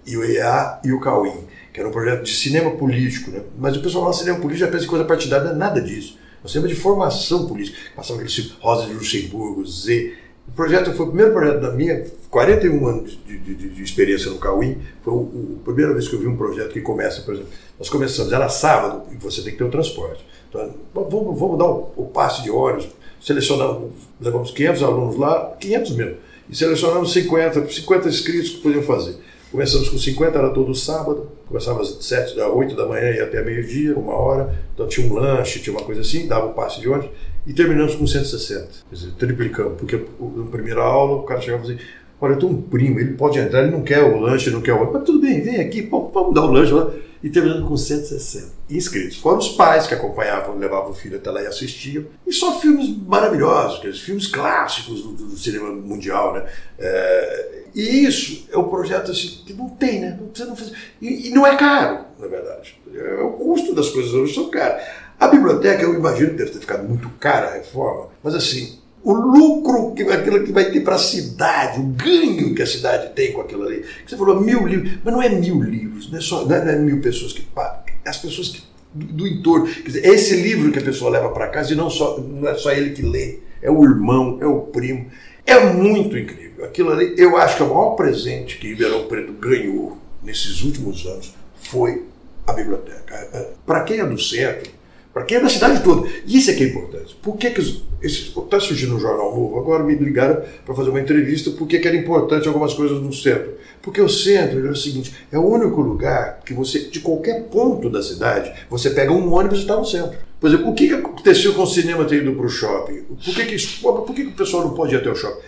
e 0.07 0.17
o 0.17 0.25
EA 0.25 0.81
e 0.85 0.93
o 0.93 1.01
Cauim, 1.01 1.47
que 1.79 1.81
era 1.81 1.89
um 1.89 1.93
projeto 1.93 2.25
de 2.25 2.35
cinema 2.35 2.73
político. 2.73 3.31
Né? 3.31 3.41
Mas 3.57 3.77
o 3.77 3.81
pessoal 3.81 4.07
lá, 4.07 4.13
cinema 4.13 4.41
político, 4.41 4.67
já 4.67 4.73
pensa 4.73 4.85
em 4.85 4.89
coisa 4.89 5.05
partidária, 5.05 5.53
nada 5.53 5.81
disso. 5.81 6.19
É 6.43 6.47
um 6.47 6.49
cinema 6.49 6.69
de 6.69 6.75
formação 6.75 7.47
política. 7.47 7.79
Passava 7.95 8.19
aquele 8.19 8.35
filme 8.35 8.53
Rosa 8.61 8.87
de 8.87 8.95
Luxemburgo, 8.95 9.65
Z. 9.65 10.15
O 10.49 10.53
projeto 10.53 10.93
foi 10.93 11.07
o 11.07 11.09
primeiro 11.11 11.33
projeto 11.33 11.61
da 11.61 11.71
minha, 11.71 12.05
41 12.31 12.87
anos 12.87 13.19
de, 13.25 13.39
de, 13.39 13.55
de 13.55 13.83
experiência 13.83 14.29
no 14.29 14.39
Cauim. 14.39 14.79
Foi 15.03 15.15
a 15.15 15.65
primeira 15.65 15.93
vez 15.93 16.09
que 16.09 16.15
eu 16.15 16.21
vi 16.21 16.27
um 16.27 16.37
projeto 16.37 16.73
que 16.73 16.81
começa, 16.81 17.23
por 17.23 17.35
exemplo, 17.35 17.53
nós 17.79 17.89
começamos, 17.89 18.33
era 18.33 18.49
sábado, 18.49 19.03
e 19.13 19.17
você 19.17 19.43
tem 19.43 19.53
que 19.53 19.59
ter 19.59 19.65
o 19.65 19.71
transporte. 19.71 20.27
Então, 20.49 20.75
vamos, 20.93 21.39
vamos 21.39 21.59
dar 21.59 21.67
o, 21.67 21.93
o 21.97 22.07
passe 22.07 22.43
de 22.43 22.51
ônibus, 22.51 22.89
selecionamos, 23.21 23.93
levamos 24.21 24.51
500 24.51 24.83
alunos 24.83 25.17
lá, 25.17 25.55
500 25.61 25.91
mesmo, 25.93 26.17
e 26.49 26.57
selecionamos 26.57 27.13
50, 27.13 27.71
50 27.71 28.09
inscritos 28.09 28.51
que 28.51 28.63
podiam 28.63 28.83
fazer. 28.83 29.17
Começamos 29.51 29.89
com 29.89 29.97
50, 29.97 30.39
era 30.39 30.51
todo 30.51 30.75
sábado, 30.75 31.31
começava 31.47 31.81
às 31.81 32.05
7, 32.05 32.39
às 32.39 32.53
8 32.53 32.77
da 32.77 32.87
manhã 32.87 33.11
e 33.11 33.21
até 33.21 33.43
meio-dia, 33.43 33.97
uma 33.97 34.15
hora. 34.15 34.55
Então 34.75 34.87
tinha 34.87 35.11
um 35.11 35.15
lanche, 35.15 35.61
tinha 35.61 35.75
uma 35.75 35.85
coisa 35.85 36.03
assim, 36.03 36.27
dava 36.27 36.47
um 36.47 36.53
passe 36.53 36.81
de 36.81 36.89
ônibus. 36.89 37.11
E 37.47 37.53
terminamos 37.55 37.95
com 37.95 38.07
160, 38.07 38.67
quer 38.91 38.95
dizer, 38.95 39.13
triplicamos, 39.13 39.79
porque 39.79 39.99
na 40.21 40.45
primeira 40.51 40.83
aula 40.83 41.17
o 41.17 41.23
cara 41.23 41.41
chegava 41.41 41.65
e 41.65 41.67
dizia: 41.75 41.87
Olha, 42.21 42.33
eu 42.33 42.39
tenho 42.39 42.53
um 42.53 42.63
primo, 42.63 42.99
ele 42.99 43.13
pode 43.13 43.39
entrar, 43.39 43.63
ele 43.63 43.71
não 43.71 43.83
quer 43.83 44.03
o 44.03 44.19
lanche, 44.19 44.51
não 44.51 44.61
quer 44.61 44.73
o. 44.75 44.93
Mas 44.93 45.05
tudo 45.05 45.21
bem, 45.21 45.41
vem 45.41 45.61
aqui, 45.61 45.83
vamos 45.83 46.35
dar 46.35 46.43
o 46.43 46.51
lanche 46.51 46.73
lá. 46.73 46.91
E 47.23 47.29
terminando 47.29 47.67
com 47.67 47.77
160 47.77 48.53
inscritos. 48.71 49.17
Foram 49.17 49.39
os 49.39 49.49
pais 49.49 49.89
que 49.89 49.95
acompanhavam, 49.95 50.57
levavam 50.57 50.91
o 50.91 50.95
filho 50.95 51.17
até 51.17 51.31
lá 51.31 51.43
e 51.43 51.47
assistiam. 51.47 52.05
E 52.25 52.33
só 52.33 52.61
filmes 52.61 52.97
maravilhosos, 53.07 53.79
aqueles 53.79 53.99
filmes 54.01 54.29
clássicos 54.29 55.03
do, 55.03 55.13
do 55.13 55.37
cinema 55.37 55.71
mundial, 55.71 56.35
né? 56.35 56.47
É, 56.79 57.63
e 57.75 58.07
isso 58.07 58.47
é 58.53 58.59
um 58.59 58.69
projeto 58.69 59.11
assim, 59.11 59.43
que 59.45 59.53
não 59.53 59.69
tem, 59.69 60.01
né? 60.01 60.19
Não, 60.21 60.47
não 60.47 60.57
fazer. 60.57 60.73
E, 61.01 61.29
e, 61.29 61.31
não 61.31 61.47
é 61.47 61.57
caro, 61.57 62.05
na 62.19 62.27
verdade. 62.27 62.81
É, 62.95 63.23
o 63.23 63.33
custo 63.33 63.75
das 63.75 63.89
coisas 63.89 64.13
hoje 64.13 64.35
são 64.35 64.51
caras. 64.51 64.83
A 65.19 65.27
biblioteca, 65.27 65.83
eu 65.83 65.95
imagino 65.95 66.31
que 66.31 66.37
deve 66.37 66.51
ter 66.51 66.61
ficado 66.61 66.89
muito 66.89 67.09
cara 67.19 67.49
a 67.49 67.55
reforma, 67.55 68.09
mas 68.23 68.35
assim, 68.35 68.79
o 69.09 69.15
lucro, 69.15 69.95
que, 69.95 70.03
aquilo 70.03 70.45
que 70.45 70.53
vai 70.53 70.71
ter 70.71 70.81
para 70.81 70.97
a 70.97 70.99
cidade, 70.99 71.81
o 71.81 71.85
ganho 71.85 72.55
que 72.55 72.61
a 72.61 72.67
cidade 72.67 73.15
tem 73.15 73.33
com 73.33 73.41
aquilo 73.41 73.65
ali. 73.65 73.83
Você 74.07 74.17
falou 74.17 74.41
mil 74.41 74.67
livros, 74.67 74.99
mas 75.03 75.15
não 75.15 75.23
é 75.23 75.31
mil 75.31 75.63
livros, 75.63 76.11
não 76.11 76.19
é, 76.19 76.21
só, 76.21 76.45
não 76.45 76.55
é, 76.55 76.65
não 76.65 76.73
é 76.73 76.77
mil 76.77 77.01
pessoas 77.01 77.33
que 77.33 77.41
pagam, 77.41 77.85
é 78.05 78.11
as 78.11 78.19
pessoas 78.19 78.49
que, 78.49 78.63
do, 78.93 79.07
do 79.07 79.27
entorno. 79.27 79.67
Quer 79.67 79.87
dizer, 79.87 80.05
é 80.05 80.09
esse 80.11 80.37
livro 80.37 80.71
que 80.71 80.79
a 80.79 80.83
pessoa 80.83 81.11
leva 81.11 81.31
para 81.31 81.49
casa 81.49 81.73
e 81.73 81.77
não, 81.77 81.89
só, 81.89 82.19
não 82.19 82.47
é 82.49 82.55
só 82.55 82.71
ele 82.71 82.91
que 82.91 83.01
lê, 83.01 83.39
é 83.63 83.71
o 83.71 83.83
irmão, 83.83 84.39
é 84.43 84.47
o 84.47 84.61
primo. 84.61 85.07
É 85.47 85.73
muito 85.73 86.17
incrível. 86.19 86.67
Aquilo 86.67 86.93
ali, 86.93 87.15
eu 87.17 87.37
acho 87.39 87.57
que 87.57 87.63
é 87.63 87.67
o 87.67 87.71
maior 87.71 87.91
presente 87.93 88.59
que 88.59 88.69
Ribeirão 88.69 89.05
Preto 89.05 89.33
ganhou 89.33 89.97
nesses 90.23 90.63
últimos 90.63 91.07
anos 91.07 91.35
foi 91.55 92.05
a 92.47 92.53
biblioteca. 92.53 93.15
É, 93.15 93.39
é, 93.39 93.51
para 93.65 93.85
quem 93.85 94.01
é 94.01 94.05
do 94.05 94.19
centro, 94.19 94.71
para 95.19 95.25
quem 95.25 95.39
é 95.39 95.41
da 95.41 95.49
cidade 95.49 95.83
toda, 95.83 96.09
isso 96.25 96.49
é 96.49 96.55
que 96.55 96.63
é 96.63 96.69
importante. 96.69 97.17
Por 97.21 97.37
que, 97.37 97.51
que 97.51 97.83
está 98.01 98.61
surgindo 98.61 98.95
um 98.95 99.01
jornal 99.01 99.35
novo? 99.35 99.59
Agora 99.59 99.83
me 99.83 99.95
ligaram 99.97 100.41
para 100.65 100.75
fazer 100.77 100.91
uma 100.91 101.01
entrevista 101.01 101.51
por 101.51 101.67
que 101.67 101.77
era 101.77 101.97
importante 101.97 102.47
algumas 102.47 102.73
coisas 102.73 103.03
no 103.03 103.13
centro. 103.13 103.55
Porque 103.83 104.01
o 104.01 104.09
centro 104.09 104.65
é 104.65 104.71
o 104.71 104.77
seguinte: 104.77 105.13
é 105.33 105.37
o 105.37 105.45
único 105.45 105.81
lugar 105.81 106.41
que 106.45 106.55
você, 106.55 106.81
de 106.85 107.01
qualquer 107.01 107.45
ponto 107.45 107.91
da 107.91 108.01
cidade, 108.01 108.53
você 108.71 108.91
pega 108.91 109.11
um 109.11 109.33
ônibus 109.33 109.59
e 109.59 109.63
está 109.63 109.77
no 109.77 109.85
centro. 109.85 110.17
Por 110.39 110.49
exemplo, 110.49 110.71
o 110.71 110.75
que, 110.75 110.87
que 110.87 110.95
aconteceu 110.95 111.53
com 111.53 111.63
o 111.63 111.67
cinema 111.67 112.05
ter 112.05 112.23
ido 112.23 112.33
para 112.35 112.47
o 112.47 112.49
shopping? 112.49 113.03
Por 113.03 113.35
que, 113.35 113.45
que, 113.45 113.67
por 113.83 114.15
que, 114.15 114.23
que 114.23 114.31
o 114.31 114.37
pessoal 114.37 114.67
não 114.67 114.75
pode 114.75 114.95
ir 114.95 114.99
até 114.99 115.11
o 115.11 115.17
shopping? 115.17 115.43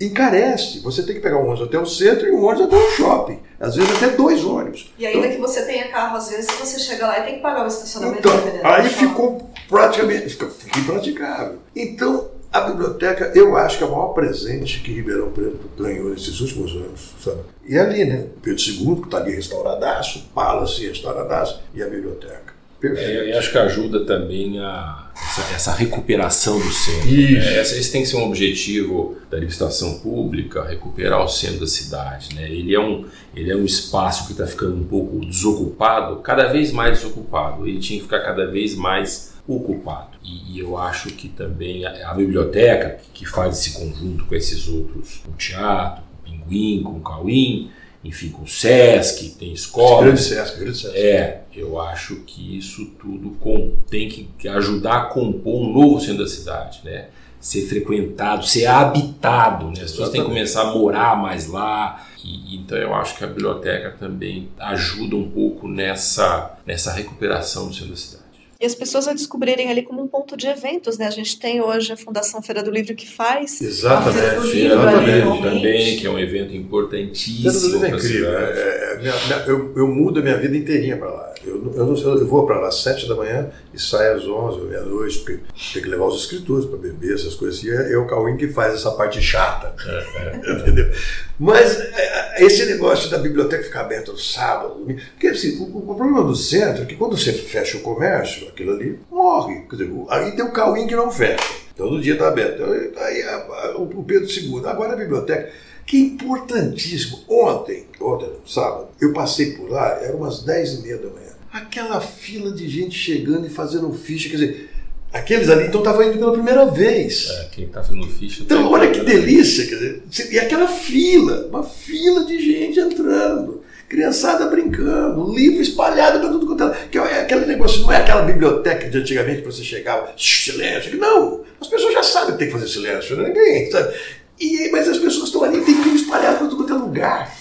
Encarece. 0.00 0.80
Você 0.80 1.02
tem 1.02 1.16
que 1.16 1.20
pegar 1.20 1.38
um 1.38 1.46
ônibus 1.46 1.62
até 1.62 1.78
o 1.78 1.86
centro 1.86 2.26
e 2.26 2.30
um 2.30 2.44
ônibus 2.44 2.66
até 2.66 2.76
o 2.76 2.90
shopping. 2.92 3.40
Às 3.58 3.74
vezes 3.74 3.96
até 3.96 4.16
dois 4.16 4.44
ônibus. 4.44 4.92
E 4.98 5.06
ainda 5.06 5.26
então, 5.26 5.32
que 5.32 5.40
você 5.40 5.62
tenha 5.62 5.88
carro, 5.88 6.16
às 6.16 6.30
vezes 6.30 6.50
você 6.58 6.78
chega 6.78 7.06
lá 7.06 7.18
e 7.18 7.22
tem 7.24 7.34
que 7.36 7.40
pagar 7.40 7.64
o 7.64 7.68
estacionamento. 7.68 8.20
Então, 8.20 8.70
aí 8.70 8.88
ficou 8.88 9.50
praticamente 9.68 10.28
fica 10.28 10.48
impraticável. 10.78 11.58
Então, 11.74 12.30
a 12.52 12.60
biblioteca, 12.62 13.32
eu 13.34 13.56
acho 13.56 13.78
que 13.78 13.84
é 13.84 13.86
o 13.86 13.90
maior 13.90 14.14
presente 14.14 14.80
que 14.80 14.92
Ribeirão 14.92 15.30
Preto 15.30 15.68
ganhou 15.76 16.10
nesses 16.10 16.40
últimos 16.40 16.72
anos, 16.72 17.14
sabe? 17.22 17.40
E 17.66 17.78
ali, 17.78 18.04
né? 18.04 18.26
Pedro 18.42 18.62
II, 18.62 18.96
que 18.96 19.04
está 19.04 19.18
ali 19.18 19.34
restauradaço, 19.34 20.30
Palace 20.34 20.86
restauradaço, 20.86 21.62
e 21.74 21.82
a 21.82 21.86
biblioteca. 21.86 22.57
Perfeito. 22.80 23.10
É, 23.10 23.34
eu 23.34 23.38
acho 23.38 23.50
que 23.50 23.58
ajuda 23.58 24.04
também 24.04 24.60
a 24.60 25.08
essa, 25.38 25.54
essa 25.54 25.72
recuperação 25.72 26.58
do 26.58 26.70
centro. 26.72 27.10
Né? 27.10 27.60
Esse 27.60 27.90
tem 27.92 28.02
que 28.02 28.08
ser 28.08 28.16
um 28.16 28.24
objetivo 28.24 29.16
da 29.30 29.36
administração 29.36 29.98
pública, 29.98 30.64
recuperar 30.64 31.22
o 31.22 31.28
centro 31.28 31.60
da 31.60 31.66
cidade. 31.66 32.34
Né? 32.34 32.50
Ele, 32.50 32.74
é 32.74 32.80
um, 32.80 33.04
ele 33.34 33.50
é 33.50 33.56
um 33.56 33.64
espaço 33.64 34.26
que 34.26 34.32
está 34.32 34.46
ficando 34.46 34.76
um 34.76 34.84
pouco 34.84 35.24
desocupado, 35.24 36.16
cada 36.16 36.46
vez 36.46 36.72
mais 36.72 36.98
desocupado. 36.98 37.66
Ele 37.66 37.78
tinha 37.78 37.98
que 37.98 38.04
ficar 38.04 38.20
cada 38.20 38.46
vez 38.46 38.74
mais 38.74 39.34
ocupado. 39.46 40.16
E, 40.22 40.56
e 40.56 40.58
eu 40.60 40.76
acho 40.76 41.08
que 41.10 41.28
também 41.28 41.84
a, 41.84 42.10
a 42.10 42.14
biblioteca, 42.14 42.98
que, 43.02 43.20
que, 43.20 43.26
faz 43.26 43.58
esse 43.58 43.72
conjunto 43.72 44.24
com 44.24 44.34
esses 44.34 44.68
outros, 44.68 45.22
com 45.24 45.32
o 45.32 45.34
teatro, 45.34 46.02
com 46.04 46.32
o 46.32 46.38
Pinguim, 46.38 46.82
com 46.82 46.92
o 46.92 47.00
Cauim, 47.00 47.70
enfim, 48.08 48.30
com 48.30 48.42
o 48.42 48.48
Sesc, 48.48 49.36
tem 49.38 49.52
escola. 49.52 50.04
Grande 50.04 50.22
Sesc, 50.22 50.58
grande 50.58 50.78
Sesc. 50.78 50.96
É, 50.96 51.42
eu 51.54 51.78
acho 51.78 52.16
que 52.26 52.56
isso 52.56 52.86
tudo 52.98 53.30
com, 53.38 53.76
tem 53.90 54.08
que 54.08 54.48
ajudar 54.48 54.96
a 54.96 55.04
compor 55.06 55.60
um 55.60 55.72
novo 55.72 56.00
centro 56.00 56.24
da 56.24 56.28
cidade, 56.28 56.80
né? 56.84 57.08
Ser 57.38 57.66
frequentado, 57.66 58.46
ser 58.46 58.66
habitado, 58.66 59.66
né? 59.66 59.82
As 59.82 59.90
pessoas 59.90 60.08
têm 60.08 60.22
que 60.22 60.26
começar 60.26 60.62
a 60.62 60.74
morar 60.74 61.20
mais 61.20 61.46
lá. 61.46 62.06
E, 62.24 62.56
então 62.56 62.78
eu 62.78 62.94
acho 62.94 63.16
que 63.16 63.22
a 63.22 63.26
biblioteca 63.26 63.94
também 63.98 64.48
ajuda 64.58 65.14
um 65.14 65.30
pouco 65.30 65.68
nessa, 65.68 66.58
nessa 66.66 66.92
recuperação 66.92 67.68
do 67.68 67.74
centro 67.74 67.90
da 67.90 67.96
cidade 67.96 68.27
e 68.60 68.66
as 68.66 68.74
pessoas 68.74 69.06
a 69.06 69.12
descobrirem 69.12 69.70
ali 69.70 69.82
como 69.82 70.02
um 70.02 70.08
ponto 70.08 70.36
de 70.36 70.48
eventos, 70.48 70.98
né? 70.98 71.06
A 71.06 71.10
gente 71.10 71.38
tem 71.38 71.60
hoje 71.60 71.92
a 71.92 71.96
Fundação 71.96 72.42
Feira 72.42 72.60
do 72.60 72.70
Livro 72.70 72.94
que 72.94 73.08
faz. 73.08 73.60
Exatamente. 73.60 74.18
A 74.18 74.40
Feira 74.40 74.40
do 74.40 74.46
Livro, 74.46 74.80
Exatamente. 74.80 75.42
também, 75.42 75.96
que 75.96 76.06
é 76.06 76.10
um 76.10 76.18
evento 76.18 76.56
importantíssimo. 76.56 77.52
Feira 77.52 77.60
do 77.60 77.68
Livro 77.68 77.86
é 77.86 77.90
incrível. 77.90 78.38
É, 78.38 78.94
é, 78.94 78.98
minha, 78.98 79.14
minha, 79.26 79.38
eu, 79.46 79.74
eu 79.76 79.86
mudo 79.86 80.18
a 80.18 80.22
minha 80.22 80.36
vida 80.36 80.56
inteirinha 80.56 80.96
para 80.96 81.08
lá. 81.08 81.27
Eu, 81.48 81.72
eu, 81.74 81.96
eu, 81.96 82.26
vou 82.26 82.46
para 82.46 82.60
lá 82.60 82.68
às 82.68 82.82
sete 82.82 83.08
da 83.08 83.14
manhã 83.14 83.50
e 83.72 83.80
saio 83.80 84.16
às 84.16 84.26
onze, 84.26 84.60
meia-noite, 84.60 85.18
porque 85.18 85.40
tem 85.72 85.82
que 85.82 85.88
levar 85.88 86.06
os 86.06 86.20
escritores 86.20 86.66
para 86.66 86.78
beber, 86.78 87.14
essas 87.14 87.34
coisas 87.34 87.58
assim. 87.58 87.70
É, 87.70 87.92
é 87.92 87.96
o 87.96 88.06
Cauim 88.06 88.36
que 88.36 88.48
faz 88.48 88.74
essa 88.74 88.90
parte 88.92 89.20
chata. 89.20 89.74
É, 89.86 90.16
é. 90.16 90.36
Entendeu? 90.60 90.90
Mas 91.38 91.78
é, 91.80 92.44
esse 92.44 92.66
negócio 92.66 93.10
da 93.10 93.18
biblioteca 93.18 93.64
ficar 93.64 93.80
aberta 93.80 94.12
no 94.12 94.18
sábado, 94.18 94.86
porque 95.12 95.28
assim, 95.28 95.58
o, 95.58 95.78
o, 95.78 95.94
problema 95.94 96.22
do 96.22 96.36
centro 96.36 96.82
é 96.82 96.86
que 96.86 96.96
quando 96.96 97.16
você 97.16 97.32
fecha 97.32 97.78
o 97.78 97.80
comércio, 97.80 98.48
aquilo 98.48 98.72
ali 98.72 98.98
morre. 99.10 99.62
Quer 99.68 99.76
dizer, 99.76 99.92
aí 100.10 100.32
tem 100.32 100.44
o 100.44 100.52
Cauim 100.52 100.86
que 100.86 100.96
não 100.96 101.10
fecha. 101.10 101.68
Todo 101.76 102.00
dia 102.00 102.14
está 102.14 102.28
aberto. 102.28 102.64
Aí 102.64 103.22
a, 103.22 103.36
a, 103.36 103.76
o 103.78 104.02
Pedro 104.02 104.28
II. 104.28 104.62
Agora 104.66 104.94
a 104.94 104.96
biblioteca, 104.96 105.50
que 105.86 105.96
é 105.96 106.00
importantíssimo. 106.00 107.20
Ontem, 107.28 107.86
ontem, 108.00 108.30
sábado, 108.44 108.88
eu 109.00 109.12
passei 109.12 109.52
por 109.52 109.70
lá, 109.70 109.98
era 110.02 110.14
umas 110.14 110.42
10 110.42 110.74
e 110.74 110.82
meia 110.82 110.98
da 110.98 111.08
manhã. 111.08 111.27
Aquela 111.52 112.00
fila 112.00 112.52
de 112.52 112.68
gente 112.68 112.96
chegando 112.96 113.46
e 113.46 113.50
fazendo 113.50 113.92
ficha, 113.92 114.28
quer 114.28 114.36
dizer, 114.36 114.70
Aqueles 115.12 115.48
ali 115.48 115.66
então 115.66 115.80
estavam 115.80 116.02
indo 116.02 116.18
pela 116.18 116.32
primeira 116.32 116.66
vez. 116.66 117.30
É, 117.30 117.48
quem 117.50 117.64
está 117.64 117.82
fazendo 117.82 118.06
ficha. 118.08 118.42
Então, 118.42 118.64
tá 118.64 118.68
olha 118.68 118.90
que 118.90 119.00
delícia, 119.00 119.66
quer 119.66 119.74
dizer, 119.74 120.02
e 120.30 120.38
aquela 120.38 120.68
fila, 120.68 121.46
uma 121.48 121.62
fila 121.62 122.26
de 122.26 122.38
gente 122.38 122.78
entrando, 122.78 123.62
criançada 123.88 124.46
brincando, 124.46 125.34
livro 125.34 125.62
espalhado 125.62 126.20
para 126.20 126.28
tudo 126.28 126.46
quanto 126.46 126.64
é. 126.64 126.88
Que 126.90 126.98
é 126.98 127.22
aquele 127.22 127.46
negócio, 127.46 127.80
não 127.80 127.90
é 127.90 127.96
aquela 127.96 128.20
biblioteca 128.20 128.86
de 128.90 128.98
antigamente 128.98 129.40
que 129.40 129.46
você 129.46 129.64
chegava, 129.64 130.12
silêncio. 130.14 130.98
Não, 130.98 131.42
as 131.58 131.68
pessoas 131.68 131.94
já 131.94 132.02
sabem 132.02 132.32
que 132.32 132.38
tem 132.38 132.48
que 132.48 132.52
fazer 132.52 132.68
silêncio, 132.68 133.16
né? 133.16 133.28
ninguém 133.28 133.70
sabe. 133.70 133.94
E, 134.38 134.68
mas 134.70 134.86
as 134.88 134.98
pessoas 134.98 135.28
estão 135.28 135.42
ali, 135.42 135.62
tem 135.62 135.74
livro 135.74 135.96
espalhado 135.96 136.36
para 136.36 136.46
tudo 136.48 136.56
quanto 136.58 136.74
é 136.74 136.76
lugar. 136.76 137.34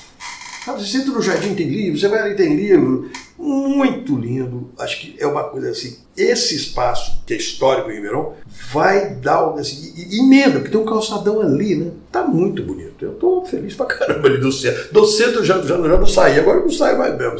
Sabe, 0.67 0.85
você 0.85 0.97
entra 0.97 1.13
no 1.13 1.21
jardim, 1.21 1.55
tem 1.55 1.69
livro, 1.69 1.97
você 1.97 2.09
vai 2.09 2.19
ali, 2.19 2.35
tem 2.35 2.53
livro. 2.53 3.09
Muito 3.39 4.17
lindo. 4.17 4.69
Acho 4.77 4.99
que 4.99 5.15
é 5.17 5.25
uma 5.25 5.45
coisa 5.45 5.69
assim. 5.69 5.95
Esse 6.17 6.57
espaço, 6.57 7.23
que 7.25 7.33
é 7.33 7.37
histórico 7.37 7.89
em 7.89 7.95
Ribeirão, 7.95 8.33
vai 8.73 9.15
dar 9.15 9.53
assim, 9.53 9.93
emenda, 10.11 10.59
porque 10.59 10.69
tem 10.69 10.81
um 10.81 10.85
calçadão 10.85 11.39
ali, 11.39 11.73
né? 11.73 11.91
Tá 12.11 12.23
muito 12.23 12.63
bonito. 12.63 13.05
Eu 13.05 13.13
tô 13.13 13.45
feliz 13.45 13.75
pra 13.75 13.85
caramba 13.85 14.27
ali 14.27 14.39
do 14.39 14.51
centro. 14.51 14.91
Do 14.91 15.05
centro 15.05 15.41
já, 15.41 15.61
já, 15.61 15.77
já 15.77 15.97
não 15.97 16.05
saí, 16.05 16.37
agora 16.37 16.59
não 16.59 16.69
saio 16.69 16.97
mais 16.97 17.17
mesmo, 17.17 17.39